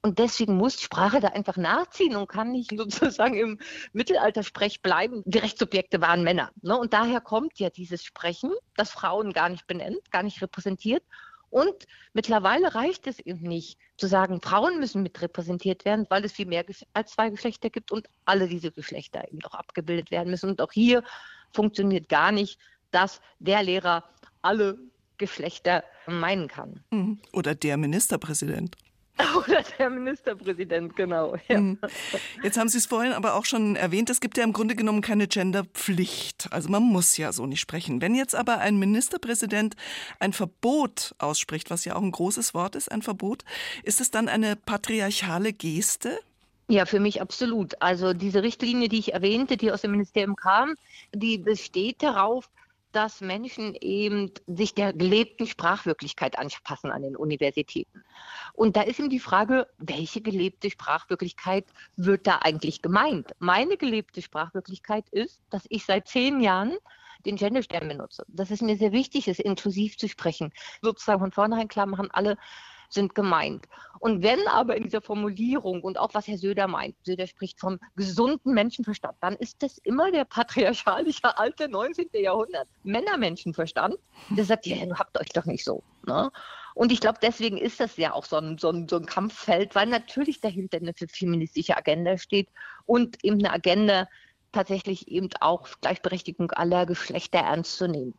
Und 0.00 0.18
deswegen 0.18 0.56
muss 0.56 0.80
Sprache 0.80 1.20
da 1.20 1.28
einfach 1.28 1.58
nachziehen 1.58 2.16
und 2.16 2.26
kann 2.26 2.52
nicht 2.52 2.70
sozusagen 2.76 3.34
im 3.34 3.58
Mittelalter-Sprech 3.92 4.80
bleiben. 4.80 5.22
Die 5.26 5.38
Rechtssubjekte 5.38 6.00
waren 6.00 6.22
Männer. 6.22 6.52
Ne? 6.62 6.78
Und 6.78 6.94
daher 6.94 7.20
kommt 7.20 7.58
ja 7.58 7.68
dieses 7.68 8.02
Sprechen, 8.02 8.50
das 8.76 8.90
Frauen 8.90 9.34
gar 9.34 9.50
nicht 9.50 9.66
benennt, 9.66 10.10
gar 10.10 10.22
nicht 10.22 10.40
repräsentiert 10.40 11.02
und 11.52 11.86
mittlerweile 12.14 12.74
reicht 12.74 13.06
es 13.06 13.18
eben 13.18 13.42
nicht 13.42 13.78
zu 13.98 14.06
sagen, 14.06 14.40
Frauen 14.40 14.80
müssen 14.80 15.02
mit 15.02 15.20
repräsentiert 15.20 15.84
werden, 15.84 16.06
weil 16.08 16.24
es 16.24 16.32
viel 16.32 16.46
mehr 16.46 16.64
als 16.94 17.12
zwei 17.12 17.28
Geschlechter 17.28 17.68
gibt 17.68 17.92
und 17.92 18.08
alle 18.24 18.48
diese 18.48 18.72
Geschlechter 18.72 19.30
eben 19.30 19.44
auch 19.44 19.52
abgebildet 19.52 20.10
werden 20.10 20.30
müssen. 20.30 20.48
Und 20.48 20.62
auch 20.62 20.72
hier 20.72 21.04
funktioniert 21.52 22.08
gar 22.08 22.32
nicht, 22.32 22.58
dass 22.90 23.20
der 23.38 23.62
Lehrer 23.62 24.02
alle 24.40 24.78
Geschlechter 25.18 25.84
meinen 26.06 26.48
kann. 26.48 26.82
Mhm. 26.90 27.20
Oder 27.34 27.54
der 27.54 27.76
Ministerpräsident. 27.76 28.78
Oder 29.36 29.62
der 29.78 29.90
Ministerpräsident, 29.90 30.96
genau. 30.96 31.36
Ja. 31.48 31.60
Mhm. 31.60 31.78
Jetzt 32.42 32.58
haben 32.58 32.68
Sie 32.68 32.78
es 32.78 32.86
vorhin 32.86 33.12
aber 33.12 33.34
auch 33.34 33.44
schon 33.44 33.76
erwähnt, 33.76 34.10
es 34.10 34.20
gibt 34.20 34.38
ja 34.38 34.44
im 34.44 34.52
Grunde 34.52 34.74
genommen 34.74 35.02
keine 35.02 35.28
Genderpflicht. 35.28 36.48
Also 36.50 36.68
man 36.68 36.82
muss 36.82 37.16
ja 37.16 37.32
so 37.32 37.46
nicht 37.46 37.60
sprechen. 37.60 38.00
Wenn 38.00 38.14
jetzt 38.14 38.34
aber 38.34 38.58
ein 38.58 38.78
Ministerpräsident 38.78 39.76
ein 40.18 40.32
Verbot 40.32 41.14
ausspricht, 41.18 41.70
was 41.70 41.84
ja 41.84 41.94
auch 41.96 42.02
ein 42.02 42.12
großes 42.12 42.54
Wort 42.54 42.74
ist, 42.74 42.90
ein 42.90 43.02
Verbot, 43.02 43.44
ist 43.82 44.00
es 44.00 44.10
dann 44.10 44.28
eine 44.28 44.56
patriarchale 44.56 45.52
Geste? 45.52 46.18
Ja, 46.68 46.86
für 46.86 47.00
mich 47.00 47.20
absolut. 47.20 47.80
Also 47.82 48.14
diese 48.14 48.42
Richtlinie, 48.42 48.88
die 48.88 48.98
ich 48.98 49.12
erwähnte, 49.12 49.56
die 49.56 49.70
aus 49.70 49.82
dem 49.82 49.90
Ministerium 49.90 50.36
kam, 50.36 50.74
die 51.12 51.36
besteht 51.36 52.02
darauf, 52.02 52.48
dass 52.92 53.20
Menschen 53.20 53.74
eben 53.80 54.30
sich 54.46 54.74
der 54.74 54.92
gelebten 54.92 55.46
Sprachwirklichkeit 55.46 56.38
anpassen 56.38 56.90
an 56.90 57.02
den 57.02 57.16
Universitäten. 57.16 58.04
Und 58.52 58.76
da 58.76 58.82
ist 58.82 58.98
eben 58.98 59.10
die 59.10 59.18
Frage, 59.18 59.66
welche 59.78 60.20
gelebte 60.20 60.70
Sprachwirklichkeit 60.70 61.66
wird 61.96 62.26
da 62.26 62.38
eigentlich 62.42 62.82
gemeint? 62.82 63.32
Meine 63.38 63.76
gelebte 63.76 64.22
Sprachwirklichkeit 64.22 65.08
ist, 65.10 65.40
dass 65.50 65.64
ich 65.68 65.84
seit 65.84 66.08
zehn 66.08 66.40
Jahren 66.40 66.76
den 67.24 67.36
Genderstern 67.36 67.88
benutze. 67.88 68.24
Das 68.28 68.50
ist 68.50 68.62
mir 68.62 68.76
sehr 68.76 68.92
wichtig, 68.92 69.28
es 69.28 69.38
inklusiv 69.38 69.96
zu 69.96 70.08
sprechen. 70.08 70.52
Sozusagen 70.80 71.20
von 71.20 71.32
vornherein 71.32 71.68
klar 71.68 71.86
machen, 71.86 72.10
alle 72.10 72.36
sind 72.92 73.14
gemeint. 73.14 73.66
Und 73.98 74.22
wenn 74.22 74.46
aber 74.48 74.76
in 74.76 74.84
dieser 74.84 75.00
Formulierung 75.00 75.82
und 75.82 75.98
auch 75.98 76.12
was 76.12 76.26
Herr 76.26 76.38
Söder 76.38 76.66
meint, 76.66 76.96
Söder 77.04 77.26
spricht 77.26 77.60
vom 77.60 77.78
gesunden 77.94 78.52
Menschenverstand, 78.52 79.16
dann 79.20 79.36
ist 79.36 79.62
das 79.62 79.78
immer 79.78 80.10
der 80.10 80.24
patriarchalische 80.24 81.38
alte 81.38 81.68
19. 81.68 82.08
Jahrhundert 82.14 82.68
Männermenschenverstand, 82.82 83.96
der 84.30 84.44
sagt, 84.44 84.66
ja, 84.66 84.76
ihr 84.76 84.98
habt 84.98 85.18
euch 85.20 85.28
doch 85.28 85.44
nicht 85.44 85.64
so. 85.64 85.82
Ne? 86.06 86.30
Und 86.74 86.90
ich 86.90 87.00
glaube, 87.00 87.18
deswegen 87.22 87.58
ist 87.58 87.80
das 87.80 87.96
ja 87.96 88.12
auch 88.12 88.24
so 88.24 88.36
ein, 88.36 88.58
so, 88.58 88.70
ein, 88.70 88.88
so 88.88 88.96
ein 88.96 89.06
Kampffeld, 89.06 89.74
weil 89.74 89.86
natürlich 89.86 90.40
dahinter 90.40 90.78
eine 90.78 90.94
feministische 90.94 91.76
Agenda 91.76 92.18
steht 92.18 92.48
und 92.86 93.22
eben 93.24 93.38
eine 93.38 93.52
Agenda, 93.52 94.08
tatsächlich 94.52 95.08
eben 95.08 95.28
auch 95.40 95.68
Gleichberechtigung 95.80 96.50
aller 96.52 96.86
Geschlechter 96.86 97.38
ernst 97.38 97.76
zu 97.76 97.88
nehmen. 97.88 98.14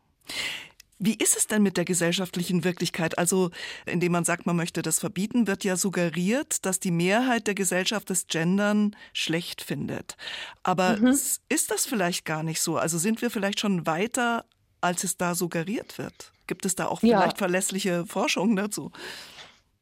Wie 1.05 1.15
ist 1.15 1.35
es 1.35 1.47
denn 1.47 1.63
mit 1.63 1.75
der 1.75 1.83
gesellschaftlichen 1.83 2.63
Wirklichkeit? 2.63 3.17
Also, 3.17 3.51
indem 3.85 4.13
man 4.13 4.23
sagt, 4.23 4.45
man 4.45 4.55
möchte 4.55 4.81
das 4.81 4.99
verbieten, 4.99 5.47
wird 5.47 5.65
ja 5.65 5.75
suggeriert, 5.75 6.65
dass 6.65 6.79
die 6.79 6.91
Mehrheit 6.91 7.45
der 7.45 7.55
Gesellschaft 7.55 8.09
das 8.09 8.27
Gendern 8.27 8.95
schlecht 9.11 9.61
findet. 9.61 10.15
Aber 10.63 10.95
mhm. 10.95 11.07
ist 11.07 11.71
das 11.71 11.85
vielleicht 11.85 12.23
gar 12.23 12.41
nicht 12.41 12.61
so? 12.61 12.77
Also 12.77 12.97
sind 12.97 13.21
wir 13.21 13.29
vielleicht 13.29 13.59
schon 13.59 13.85
weiter, 13.85 14.45
als 14.79 15.03
es 15.03 15.17
da 15.17 15.35
suggeriert 15.35 15.97
wird? 15.97 16.31
Gibt 16.47 16.65
es 16.65 16.75
da 16.75 16.87
auch 16.87 17.01
vielleicht 17.01 17.33
ja. 17.33 17.37
verlässliche 17.37 18.05
Forschung 18.05 18.55
dazu? 18.55 18.93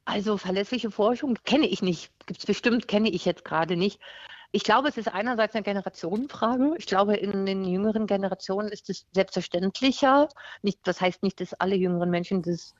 Also 0.04 0.38
verlässliche 0.38 0.90
Forschung 0.90 1.38
kenne 1.44 1.68
ich 1.68 1.82
nicht. 1.82 2.10
Gibt 2.26 2.40
es 2.40 2.46
bestimmt, 2.46 2.88
kenne 2.88 3.10
ich 3.10 3.24
jetzt 3.24 3.44
gerade 3.44 3.76
nicht. 3.76 4.00
Ich 4.54 4.64
glaube, 4.64 4.88
es 4.88 4.98
ist 4.98 5.08
einerseits 5.08 5.54
eine 5.54 5.62
Generationenfrage. 5.62 6.74
Ich 6.76 6.84
glaube, 6.84 7.16
in 7.16 7.46
den 7.46 7.64
jüngeren 7.64 8.06
Generationen 8.06 8.68
ist 8.68 8.90
es 8.90 9.06
selbstverständlicher. 9.12 10.28
Nicht, 10.60 10.80
das 10.84 11.00
heißt 11.00 11.22
nicht, 11.22 11.40
dass 11.40 11.54
alle 11.54 11.74
jüngeren 11.74 12.10
Menschen 12.10 12.42
das 12.42 12.74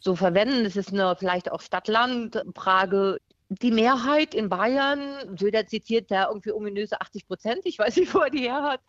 so 0.00 0.16
verwenden. 0.16 0.64
Es 0.64 0.76
ist 0.76 0.90
eine 0.90 1.14
vielleicht 1.16 1.52
auch 1.52 1.60
Stadt-Land-Frage. 1.60 3.18
Die 3.50 3.70
Mehrheit 3.70 4.34
in 4.34 4.48
Bayern, 4.48 5.36
Söder 5.38 5.66
zitiert 5.66 6.10
da 6.10 6.28
irgendwie 6.28 6.52
ominöse 6.52 6.98
80 6.98 7.26
Prozent, 7.26 7.60
ich 7.64 7.78
weiß 7.78 7.96
nicht, 7.96 8.14
wo 8.14 8.20
er 8.20 8.30
die 8.30 8.40
her 8.40 8.62
hat, 8.62 8.80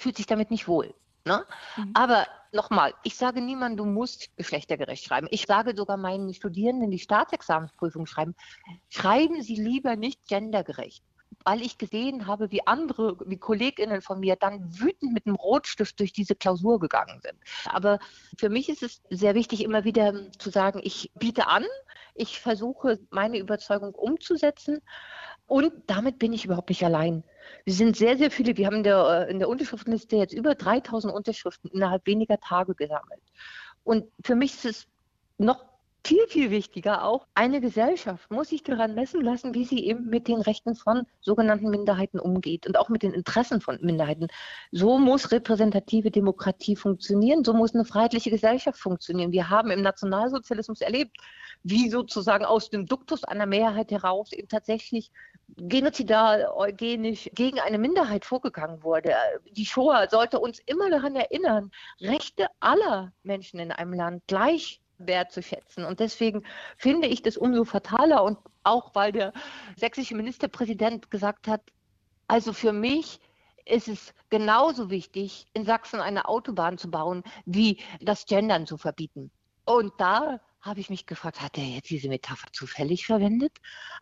fühlt 0.00 0.16
sich 0.16 0.26
damit 0.26 0.50
nicht 0.52 0.68
wohl. 0.68 0.94
Ne? 1.24 1.44
Mhm. 1.76 1.90
Aber 1.94 2.26
nochmal, 2.52 2.94
ich 3.02 3.16
sage 3.16 3.40
niemandem, 3.40 3.84
du 3.84 3.92
musst 3.92 4.36
geschlechtergerecht 4.36 5.04
schreiben. 5.04 5.26
Ich 5.30 5.46
sage 5.46 5.74
sogar 5.76 5.96
meinen 5.96 6.32
Studierenden, 6.32 6.90
die 6.90 6.98
Staatsexamensprüfung 6.98 8.06
schreiben, 8.06 8.34
schreiben 8.88 9.42
Sie 9.42 9.56
lieber 9.56 9.96
nicht 9.96 10.26
gendergerecht 10.28 11.02
weil 11.44 11.62
ich 11.62 11.78
gesehen 11.78 12.26
habe, 12.26 12.50
wie 12.50 12.66
andere, 12.66 13.16
wie 13.26 13.38
KollegInnen 13.38 14.02
von 14.02 14.20
mir 14.20 14.36
dann 14.36 14.78
wütend 14.78 15.12
mit 15.12 15.26
einem 15.26 15.36
Rotstift 15.36 15.98
durch 16.00 16.12
diese 16.12 16.34
Klausur 16.34 16.78
gegangen 16.78 17.20
sind. 17.22 17.38
Aber 17.66 17.98
für 18.36 18.48
mich 18.48 18.68
ist 18.68 18.82
es 18.82 19.02
sehr 19.10 19.34
wichtig, 19.34 19.64
immer 19.64 19.84
wieder 19.84 20.30
zu 20.32 20.50
sagen, 20.50 20.80
ich 20.82 21.10
biete 21.14 21.46
an, 21.46 21.64
ich 22.14 22.40
versuche, 22.40 22.98
meine 23.10 23.38
Überzeugung 23.38 23.94
umzusetzen 23.94 24.80
und 25.46 25.72
damit 25.86 26.18
bin 26.18 26.32
ich 26.32 26.44
überhaupt 26.44 26.68
nicht 26.68 26.84
allein. 26.84 27.24
Wir 27.64 27.72
sind 27.72 27.96
sehr, 27.96 28.18
sehr 28.18 28.30
viele, 28.30 28.56
wir 28.56 28.66
haben 28.66 28.76
in 28.76 28.82
der, 28.82 29.28
in 29.28 29.38
der 29.38 29.48
Unterschriftenliste 29.48 30.16
jetzt 30.16 30.34
über 30.34 30.54
3000 30.54 31.12
Unterschriften 31.12 31.70
innerhalb 31.70 32.06
weniger 32.06 32.38
Tage 32.38 32.74
gesammelt. 32.74 33.22
Und 33.84 34.04
für 34.22 34.34
mich 34.34 34.52
ist 34.52 34.64
es 34.66 34.86
noch 35.38 35.64
viel, 36.08 36.26
viel 36.26 36.50
wichtiger 36.50 37.04
auch, 37.04 37.26
eine 37.34 37.60
Gesellschaft 37.60 38.30
muss 38.30 38.48
sich 38.48 38.62
daran 38.62 38.94
messen 38.94 39.20
lassen, 39.20 39.52
wie 39.52 39.66
sie 39.66 39.84
eben 39.84 40.06
mit 40.08 40.26
den 40.26 40.40
Rechten 40.40 40.74
von 40.74 41.06
sogenannten 41.20 41.68
Minderheiten 41.68 42.18
umgeht 42.18 42.66
und 42.66 42.78
auch 42.78 42.88
mit 42.88 43.02
den 43.02 43.12
Interessen 43.12 43.60
von 43.60 43.78
Minderheiten. 43.82 44.28
So 44.72 44.96
muss 44.96 45.32
repräsentative 45.32 46.10
Demokratie 46.10 46.76
funktionieren, 46.76 47.44
so 47.44 47.52
muss 47.52 47.74
eine 47.74 47.84
freiheitliche 47.84 48.30
Gesellschaft 48.30 48.80
funktionieren. 48.80 49.32
Wir 49.32 49.50
haben 49.50 49.70
im 49.70 49.82
Nationalsozialismus 49.82 50.80
erlebt, 50.80 51.14
wie 51.62 51.90
sozusagen 51.90 52.46
aus 52.46 52.70
dem 52.70 52.86
Duktus 52.86 53.24
einer 53.24 53.44
Mehrheit 53.44 53.90
heraus 53.90 54.32
eben 54.32 54.48
tatsächlich 54.48 55.10
genozidal, 55.58 56.48
eugenisch 56.54 57.28
gegen 57.34 57.60
eine 57.60 57.76
Minderheit 57.76 58.24
vorgegangen 58.24 58.82
wurde. 58.82 59.12
Die 59.50 59.66
Shoah 59.66 60.08
sollte 60.08 60.38
uns 60.40 60.58
immer 60.64 60.88
daran 60.88 61.16
erinnern, 61.16 61.70
Rechte 62.00 62.46
aller 62.60 63.12
Menschen 63.24 63.60
in 63.60 63.72
einem 63.72 63.92
Land 63.92 64.22
gleich 64.26 64.80
wertzuschätzen. 64.98 65.84
Und 65.84 66.00
deswegen 66.00 66.44
finde 66.76 67.08
ich 67.08 67.22
das 67.22 67.36
umso 67.36 67.64
fataler 67.64 68.22
und 68.24 68.38
auch 68.64 68.94
weil 68.94 69.12
der 69.12 69.32
sächsische 69.76 70.14
Ministerpräsident 70.14 71.10
gesagt 71.10 71.48
hat, 71.48 71.62
also 72.26 72.52
für 72.52 72.72
mich 72.72 73.20
ist 73.64 73.88
es 73.88 74.14
genauso 74.30 74.90
wichtig, 74.90 75.46
in 75.52 75.64
Sachsen 75.64 76.00
eine 76.00 76.28
Autobahn 76.28 76.78
zu 76.78 76.90
bauen, 76.90 77.22
wie 77.44 77.80
das 78.00 78.26
Gendern 78.26 78.66
zu 78.66 78.76
verbieten. 78.76 79.30
Und 79.64 79.92
da 79.98 80.40
habe 80.60 80.80
ich 80.80 80.90
mich 80.90 81.06
gefragt, 81.06 81.40
hat 81.40 81.56
er 81.56 81.64
jetzt 81.64 81.90
diese 81.90 82.08
Metapher 82.08 82.48
zufällig 82.52 83.06
verwendet? 83.06 83.52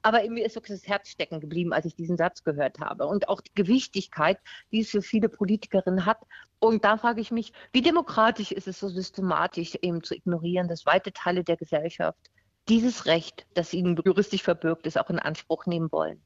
Aber 0.03 0.29
mir 0.29 0.45
ist 0.45 0.55
wirklich 0.55 0.81
das 0.81 0.89
Herz 0.89 1.11
stecken 1.11 1.41
geblieben, 1.41 1.73
als 1.73 1.85
ich 1.85 1.95
diesen 1.95 2.17
Satz 2.17 2.43
gehört 2.45 2.81
habe. 2.81 3.07
Und 3.07 3.29
auch 3.29 3.41
die 3.41 3.55
Gewichtigkeit, 3.55 4.39
die 4.73 4.81
es 4.81 4.91
für 4.91 5.03
viele 5.03 5.29
Politikerinnen 5.29 6.07
hat. 6.07 6.19
Und 6.59 6.85
da 6.85 6.97
frage 6.97 7.21
ich 7.21 7.31
mich, 7.31 7.53
wie 7.73 7.83
demokratisch 7.83 8.53
ist 8.53 8.69
es 8.69 8.81
so 8.81 8.89
systematisch 8.89 9.75
eben 9.83 10.03
zu 10.03 10.15
ignorieren, 10.15 10.69
dass 10.69 10.87
weite 10.87 11.13
Teile 11.13 11.45
der 11.45 11.57
Gesellschaft 11.57 12.19
dieses 12.69 13.07
Recht, 13.07 13.47
das 13.55 13.73
ihnen 13.73 13.97
juristisch 14.05 14.43
verbürgt 14.43 14.87
ist, 14.87 14.99
auch 14.99 15.11
in 15.11 15.19
Anspruch 15.19 15.67
nehmen 15.67 15.93
wollen. 15.93 16.23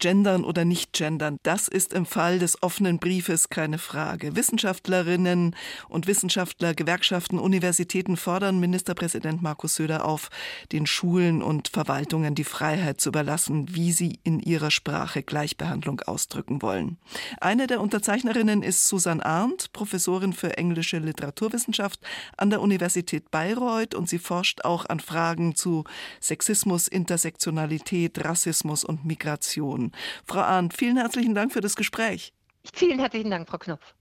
Gendern 0.00 0.44
oder 0.44 0.64
nicht 0.64 0.92
gendern, 0.92 1.36
das 1.42 1.68
ist 1.68 1.92
im 1.92 2.06
Fall 2.06 2.38
des 2.38 2.62
offenen 2.62 2.98
Briefes 2.98 3.50
keine 3.50 3.78
Frage. 3.78 4.34
Wissenschaftlerinnen 4.34 5.54
und 5.88 6.06
Wissenschaftler, 6.06 6.74
Gewerkschaften, 6.74 7.38
Universitäten 7.38 8.16
fordern 8.16 8.58
Ministerpräsident 8.58 9.42
Markus 9.42 9.76
Söder 9.76 10.04
auf, 10.04 10.30
den 10.72 10.86
Schulen 10.86 11.42
und 11.42 11.68
Verwaltungen 11.68 12.34
die 12.34 12.44
Freiheit 12.44 13.00
zu 13.00 13.10
überlassen, 13.10 13.74
wie 13.74 13.92
sie 13.92 14.18
in 14.24 14.40
ihrer 14.40 14.70
Sprache 14.70 15.22
Gleichbehandlung 15.22 16.00
ausdrücken 16.00 16.62
wollen. 16.62 16.96
Eine 17.40 17.66
der 17.66 17.80
Unterzeichnerinnen 17.80 18.62
ist 18.62 18.88
Susan 18.88 19.20
Arndt, 19.20 19.72
Professorin 19.72 20.32
für 20.32 20.56
englische 20.56 20.98
Literaturwissenschaft 20.98 22.00
an 22.36 22.50
der 22.50 22.62
Universität 22.62 23.30
Bayreuth 23.30 23.94
und 23.94 24.08
sie 24.08 24.18
forscht 24.18 24.64
auch 24.64 24.86
an 24.86 25.00
Fragen 25.00 25.54
zu 25.54 25.84
Sexismus, 26.20 26.88
Intersektionalität, 26.88 28.24
Rassismus 28.24 28.82
und 28.82 29.04
Migration. 29.04 29.89
Frau 30.26 30.40
Arndt, 30.40 30.74
vielen 30.74 30.96
herzlichen 30.96 31.34
Dank 31.34 31.52
für 31.52 31.60
das 31.60 31.76
Gespräch. 31.76 32.32
Vielen 32.74 32.98
herzlichen 32.98 33.30
Dank, 33.30 33.48
Frau 33.48 33.58
Knopf. 33.58 33.94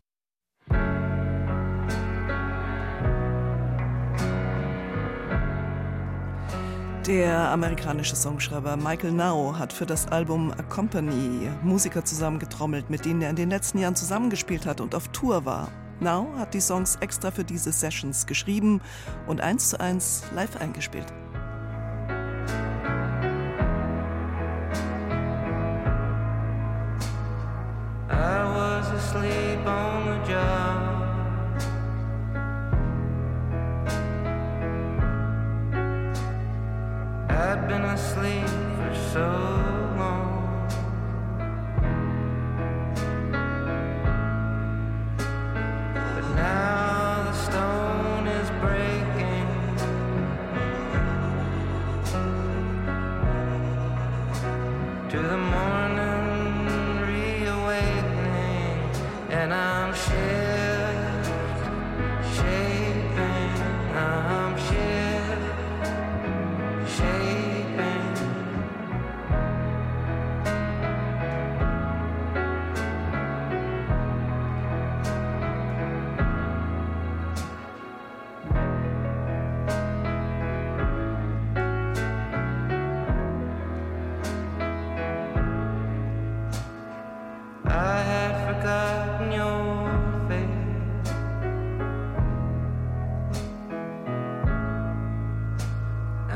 Der 7.07 7.49
amerikanische 7.49 8.15
Songschreiber 8.15 8.77
Michael 8.77 9.13
Now 9.13 9.57
hat 9.57 9.73
für 9.73 9.87
das 9.87 10.07
Album 10.09 10.51
A 10.51 10.61
Company 10.61 11.49
Musiker 11.63 12.05
zusammengetrommelt, 12.05 12.91
mit 12.91 13.03
denen 13.03 13.23
er 13.23 13.31
in 13.31 13.35
den 13.35 13.49
letzten 13.49 13.79
Jahren 13.79 13.95
zusammengespielt 13.95 14.67
hat 14.67 14.79
und 14.79 14.93
auf 14.93 15.07
Tour 15.07 15.43
war. 15.43 15.69
Now 16.01 16.27
hat 16.37 16.53
die 16.53 16.61
Songs 16.61 16.97
extra 16.97 17.31
für 17.31 17.43
diese 17.43 17.71
Sessions 17.71 18.27
geschrieben 18.27 18.81
und 19.25 19.41
eins 19.41 19.69
zu 19.69 19.79
eins 19.79 20.23
live 20.35 20.57
eingespielt. 20.57 21.07
Sleep 29.11 29.65
on 29.65 30.05
the 30.05 30.27
job. 30.27 30.79
I'd 37.29 37.67
been 37.67 37.85
asleep 37.85 38.47
for 38.77 38.93
so 39.13 39.78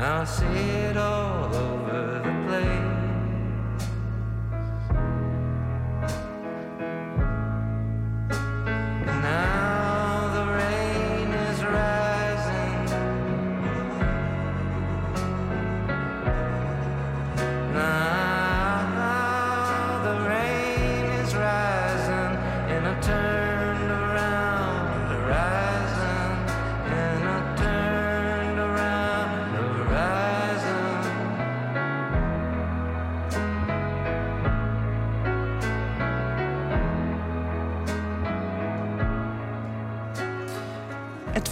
I'll 0.04 0.26
see 0.26 0.44
it 0.44 0.98
all 0.98 1.54
over. 1.56 1.93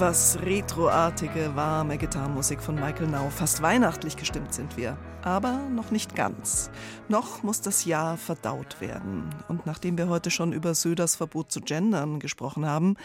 Etwas 0.03 0.37
retroartige, 0.43 1.55
warme 1.55 1.97
Gitarrenmusik 1.97 2.61
von 2.61 2.75
Michael 2.75 3.07
Nau. 3.07 3.31
Fast 3.31 3.62
weihnachtlich 3.62 4.17
gestimmt 4.17 4.53
sind 4.53 4.77
wir. 4.77 4.99
Aber 5.23 5.59
noch 5.73 5.93
nicht 5.93 6.17
ganz. 6.17 6.73
Noch 7.09 7.45
muss 7.45 7.61
das 7.61 7.85
Jahr 7.85 8.17
verdaut 8.17 8.81
werden. 8.81 9.33
Und 9.47 9.65
nachdem 9.65 9.97
wir 9.97 10.09
heute 10.09 10.33
schon 10.33 10.53
über 10.53 10.75
Söders 10.75 11.15
Verbot 11.15 11.53
zu 11.53 11.61
gendern 11.61 12.19
gesprochen 12.19 12.67
haben, 12.67 12.97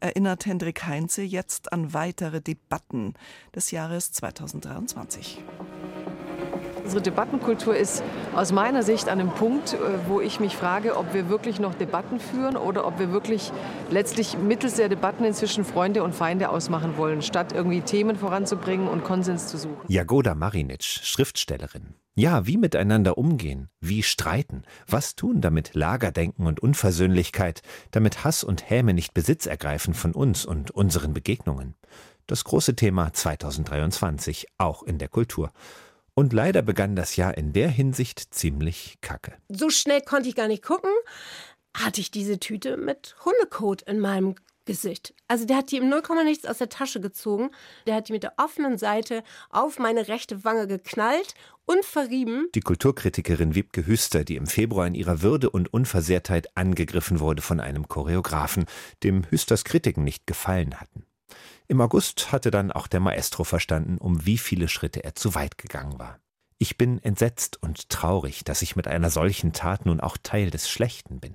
erinnert 0.00 0.44
Hendrik 0.44 0.84
Heinze 0.84 1.22
jetzt 1.22 1.72
an 1.72 1.94
weitere 1.94 2.42
Debatten 2.42 3.14
des 3.54 3.70
Jahres 3.70 4.12
2023. 4.12 5.42
Unsere 6.84 7.02
Debattenkultur 7.02 7.76
ist 7.76 8.02
aus 8.34 8.50
meiner 8.50 8.82
Sicht 8.82 9.08
an 9.08 9.20
einem 9.20 9.30
Punkt, 9.30 9.74
äh, 9.74 9.78
wo 10.08 10.20
ich 10.20 10.40
mich 10.40 10.56
frage, 10.56 10.96
ob 10.96 11.14
wir 11.14 11.28
wirklich 11.28 11.60
noch 11.60 11.74
Debatten 11.74 12.18
führen 12.18 12.56
oder 12.56 12.86
ob 12.86 12.98
wir 12.98 13.12
wirklich 13.12 13.52
letztlich 13.90 14.36
mittels 14.36 14.74
der 14.74 14.88
Debatten 14.88 15.24
inzwischen 15.24 15.64
Freunde 15.64 16.02
und 16.02 16.14
Feinde 16.14 16.48
ausmachen 16.48 16.96
wollen, 16.96 17.22
statt 17.22 17.52
irgendwie 17.52 17.82
Themen 17.82 18.16
voranzubringen 18.16 18.88
und 18.88 19.04
Konsens 19.04 19.46
zu 19.46 19.58
suchen. 19.58 19.76
Jagoda 19.86 20.34
Marinic, 20.34 20.82
Schriftstellerin. 20.82 21.94
Ja, 22.14 22.46
wie 22.46 22.58
miteinander 22.58 23.16
umgehen, 23.16 23.70
wie 23.80 24.02
streiten, 24.02 24.64
was 24.86 25.14
tun, 25.14 25.40
damit 25.40 25.74
Lagerdenken 25.74 26.46
und 26.46 26.60
Unversöhnlichkeit, 26.60 27.62
damit 27.90 28.24
Hass 28.24 28.44
und 28.44 28.68
Häme 28.68 28.92
nicht 28.92 29.14
Besitz 29.14 29.46
ergreifen 29.46 29.94
von 29.94 30.12
uns 30.12 30.44
und 30.44 30.72
unseren 30.72 31.14
Begegnungen. 31.14 31.74
Das 32.26 32.44
große 32.44 32.76
Thema 32.76 33.12
2023, 33.12 34.46
auch 34.58 34.82
in 34.82 34.98
der 34.98 35.08
Kultur. 35.08 35.52
Und 36.14 36.32
leider 36.32 36.62
begann 36.62 36.94
das 36.94 37.16
Jahr 37.16 37.36
in 37.36 37.52
der 37.52 37.68
Hinsicht 37.68 38.34
ziemlich 38.34 38.98
kacke. 39.00 39.32
So 39.48 39.70
schnell 39.70 40.02
konnte 40.02 40.28
ich 40.28 40.34
gar 40.34 40.48
nicht 40.48 40.62
gucken, 40.62 40.90
hatte 41.74 42.00
ich 42.00 42.10
diese 42.10 42.38
Tüte 42.38 42.76
mit 42.76 43.16
Hundekot 43.24 43.82
in 43.82 43.98
meinem 43.98 44.34
Gesicht. 44.64 45.14
Also 45.26 45.44
der 45.44 45.56
hat 45.56 45.70
die 45.70 45.78
im 45.78 45.88
Nullkomma 45.88 46.22
nichts 46.22 46.46
aus 46.46 46.58
der 46.58 46.68
Tasche 46.68 47.00
gezogen. 47.00 47.50
Der 47.86 47.96
hat 47.96 48.08
die 48.08 48.12
mit 48.12 48.22
der 48.22 48.34
offenen 48.36 48.78
Seite 48.78 49.24
auf 49.50 49.78
meine 49.78 50.08
rechte 50.08 50.44
Wange 50.44 50.66
geknallt 50.66 51.34
und 51.64 51.84
verrieben. 51.84 52.48
Die 52.54 52.60
Kulturkritikerin 52.60 53.54
Wiebke 53.54 53.86
Hüster, 53.86 54.24
die 54.24 54.36
im 54.36 54.46
Februar 54.46 54.86
in 54.86 54.94
ihrer 54.94 55.22
Würde 55.22 55.50
und 55.50 55.72
Unversehrtheit 55.72 56.56
angegriffen 56.56 57.20
wurde 57.20 57.42
von 57.42 57.60
einem 57.60 57.88
Choreografen, 57.88 58.66
dem 59.02 59.24
Hüsters 59.30 59.64
Kritiken 59.64 60.04
nicht 60.04 60.26
gefallen 60.26 60.80
hatten. 60.80 61.06
Im 61.72 61.80
August 61.80 62.32
hatte 62.32 62.50
dann 62.50 62.70
auch 62.70 62.86
der 62.86 63.00
Maestro 63.00 63.44
verstanden, 63.44 63.96
um 63.96 64.26
wie 64.26 64.36
viele 64.36 64.68
Schritte 64.68 65.04
er 65.04 65.14
zu 65.14 65.34
weit 65.34 65.56
gegangen 65.56 65.98
war. 65.98 66.20
Ich 66.58 66.76
bin 66.76 67.02
entsetzt 67.02 67.62
und 67.62 67.88
traurig, 67.88 68.44
dass 68.44 68.60
ich 68.60 68.76
mit 68.76 68.86
einer 68.86 69.08
solchen 69.08 69.54
Tat 69.54 69.86
nun 69.86 69.98
auch 69.98 70.18
Teil 70.22 70.50
des 70.50 70.68
Schlechten 70.68 71.18
bin. 71.18 71.34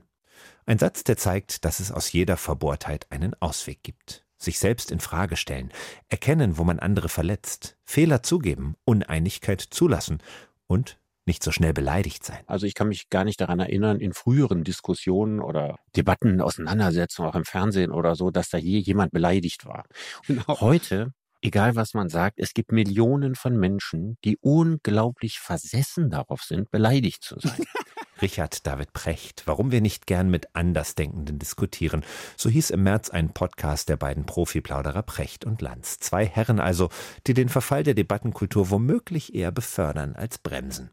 Ein 0.68 0.78
Satz, 0.78 1.04
der 1.04 1.18
zeigt, 1.18 1.66
dass 1.66 1.80
es 1.80 1.92
aus 1.92 2.12
jeder 2.12 2.38
Verbohrtheit 2.38 3.08
einen 3.10 3.34
Ausweg 3.42 3.82
gibt. 3.82 4.28
Sich 4.38 4.60
selbst 4.60 4.92
in 4.92 5.00
Frage 5.00 5.38
stellen, 5.38 5.72
erkennen, 6.08 6.60
wo 6.60 6.64
man 6.64 6.78
andere 6.78 7.10
verletzt, 7.10 7.76
Fehler 7.84 8.22
zugeben, 8.22 8.76
Uneinigkeit 8.86 9.62
zulassen 9.62 10.22
und 10.68 11.00
nicht 11.28 11.44
so 11.44 11.52
schnell 11.52 11.74
beleidigt 11.74 12.24
sein. 12.24 12.40
Also 12.48 12.66
ich 12.66 12.74
kann 12.74 12.88
mich 12.88 13.10
gar 13.10 13.24
nicht 13.24 13.40
daran 13.40 13.60
erinnern, 13.60 14.00
in 14.00 14.14
früheren 14.14 14.64
Diskussionen 14.64 15.42
oder 15.42 15.78
Debatten, 15.96 16.42
Auseinandersetzungen, 16.42 17.30
auch 17.30 17.36
im 17.36 17.46
Fernsehen 17.46 17.92
oder 17.92 18.16
so, 18.16 18.32
dass 18.32 18.50
da 18.50 18.58
je 18.58 18.80
jemand 18.80 19.12
beleidigt 19.12 19.66
war. 19.66 19.86
Genau. 20.26 20.62
Heute 20.62 21.12
egal 21.42 21.76
was 21.76 21.94
man 21.94 22.10
sagt, 22.10 22.40
es 22.40 22.54
gibt 22.54 22.72
Millionen 22.72 23.36
von 23.36 23.58
Menschen, 23.58 24.18
die 24.24 24.38
unglaublich 24.42 25.40
versessen 25.40 26.10
darauf 26.10 26.42
sind, 26.42 26.72
beleidigt 26.72 27.24
zu 27.24 27.40
sein. 27.40 27.64
Richard 28.22 28.66
David 28.66 28.94
Precht, 28.94 29.44
warum 29.46 29.72
wir 29.72 29.82
nicht 29.82 30.08
gern 30.08 30.30
mit 30.30 30.56
Andersdenkenden 30.56 31.40
diskutieren. 31.40 32.04
So 32.36 32.50
hieß 32.50 32.72
im 32.72 32.84
März 32.84 33.10
ein 33.10 33.34
Podcast 33.34 33.90
der 33.90 33.98
beiden 33.98 34.26
Profiplauderer 34.26 35.04
Precht 35.04 35.46
und 35.46 35.62
Lanz. 35.62 36.00
Zwei 36.00 36.26
Herren 36.26 36.60
also, 36.60 36.90
die 37.28 37.34
den 37.34 37.50
Verfall 37.50 37.84
der 37.84 37.94
Debattenkultur 37.94 38.70
womöglich 38.70 39.36
eher 39.36 39.52
befördern 39.52 40.16
als 40.16 40.38
bremsen. 40.38 40.92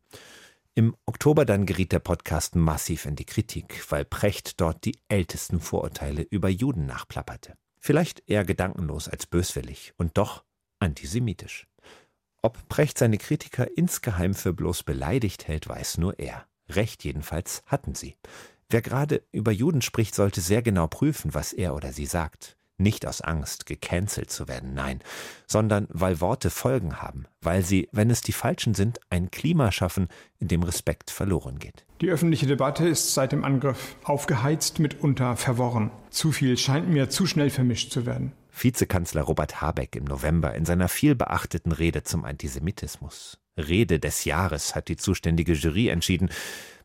Im 0.74 0.96
Oktober 1.06 1.44
dann 1.44 1.66
geriet 1.66 1.92
der 1.92 2.00
Podcast 2.00 2.56
massiv 2.56 3.06
in 3.06 3.14
die 3.14 3.26
Kritik, 3.26 3.84
weil 3.90 4.04
Precht 4.04 4.60
dort 4.60 4.84
die 4.84 4.98
ältesten 5.08 5.60
Vorurteile 5.60 6.22
über 6.22 6.48
Juden 6.48 6.86
nachplapperte. 6.86 7.54
Vielleicht 7.78 8.22
eher 8.28 8.44
gedankenlos 8.44 9.08
als 9.08 9.26
böswillig 9.26 9.92
und 9.98 10.18
doch 10.18 10.44
antisemitisch. 10.80 11.68
Ob 12.42 12.68
Precht 12.68 12.98
seine 12.98 13.18
Kritiker 13.18 13.68
insgeheim 13.76 14.34
für 14.34 14.52
bloß 14.52 14.82
beleidigt 14.82 15.48
hält, 15.48 15.68
weiß 15.68 15.98
nur 15.98 16.18
er. 16.18 16.46
Recht 16.76 17.04
jedenfalls 17.04 17.62
hatten 17.66 17.94
sie. 17.94 18.16
Wer 18.68 18.82
gerade 18.82 19.22
über 19.32 19.52
Juden 19.52 19.82
spricht, 19.82 20.14
sollte 20.14 20.40
sehr 20.40 20.62
genau 20.62 20.86
prüfen, 20.86 21.34
was 21.34 21.52
er 21.52 21.74
oder 21.74 21.92
sie 21.92 22.06
sagt. 22.06 22.56
Nicht 22.76 23.06
aus 23.06 23.20
Angst, 23.20 23.66
gecancelt 23.66 24.32
zu 24.32 24.48
werden, 24.48 24.74
nein, 24.74 25.00
sondern 25.46 25.86
weil 25.90 26.20
Worte 26.20 26.50
Folgen 26.50 27.00
haben, 27.00 27.26
weil 27.40 27.62
sie, 27.62 27.88
wenn 27.92 28.10
es 28.10 28.20
die 28.20 28.32
falschen 28.32 28.74
sind, 28.74 28.98
ein 29.10 29.30
Klima 29.30 29.70
schaffen, 29.70 30.08
in 30.40 30.48
dem 30.48 30.64
Respekt 30.64 31.12
verloren 31.12 31.60
geht. 31.60 31.84
Die 32.00 32.10
öffentliche 32.10 32.48
Debatte 32.48 32.88
ist 32.88 33.14
seit 33.14 33.30
dem 33.30 33.44
Angriff 33.44 33.94
aufgeheizt, 34.02 34.80
mitunter 34.80 35.36
verworren. 35.36 35.92
Zu 36.10 36.32
viel 36.32 36.56
scheint 36.58 36.88
mir 36.88 37.08
zu 37.08 37.26
schnell 37.26 37.50
vermischt 37.50 37.92
zu 37.92 38.06
werden. 38.06 38.32
Vizekanzler 38.56 39.22
Robert 39.22 39.60
Habeck 39.60 39.96
im 39.96 40.04
November 40.04 40.54
in 40.54 40.64
seiner 40.64 40.88
vielbeachteten 40.88 41.72
Rede 41.72 42.02
zum 42.02 42.24
Antisemitismus. 42.24 43.38
Rede 43.56 43.98
des 43.98 44.24
Jahres 44.24 44.74
hat 44.74 44.88
die 44.88 44.96
zuständige 44.96 45.52
Jury 45.52 45.88
entschieden. 45.88 46.30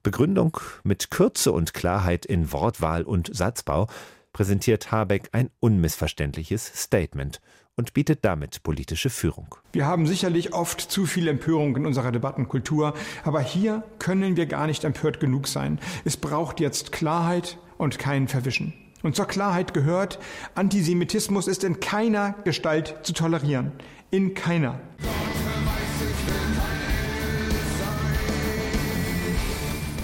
Begründung 0.04 0.58
mit 0.84 1.12
Kürze 1.12 1.52
und 1.52 1.74
Klarheit 1.74 2.26
in 2.26 2.52
Wortwahl 2.52 3.04
und 3.04 3.30
Satzbau 3.34 3.88
präsentiert 4.34 4.92
Habeck 4.92 5.30
ein 5.32 5.50
unmissverständliches 5.60 6.66
Statement 6.84 7.42
und 7.76 7.94
bietet 7.94 8.26
damit 8.26 8.62
politische 8.64 9.10
Führung. 9.10 9.56
Wir 9.72 9.86
haben 9.86 10.06
sicherlich 10.06 10.54
oft 10.54 10.82
zu 10.82 11.06
viel 11.06 11.28
Empörung 11.28 11.76
in 11.78 11.86
unserer 11.86 12.12
Debattenkultur, 12.12 12.94
aber 13.24 13.42
hier 13.42 13.84
können 14.00 14.36
wir 14.36 14.46
gar 14.46 14.68
nicht 14.68 14.84
empört 14.84 15.20
genug 15.20 15.48
sein. 15.48 15.80
Es 16.04 16.18
braucht 16.18 16.60
jetzt 16.60 16.92
Klarheit 16.92 17.58
und 17.78 17.98
kein 17.98 18.28
Verwischen. 18.28 18.74
Und 19.02 19.16
zur 19.16 19.28
Klarheit 19.28 19.74
gehört, 19.74 20.20
Antisemitismus 20.56 21.48
ist 21.48 21.64
in 21.64 21.80
keiner 21.80 22.36
Gestalt 22.44 22.98
zu 23.04 23.14
tolerieren. 23.14 23.72
In 24.12 24.34
keiner. 24.34 24.80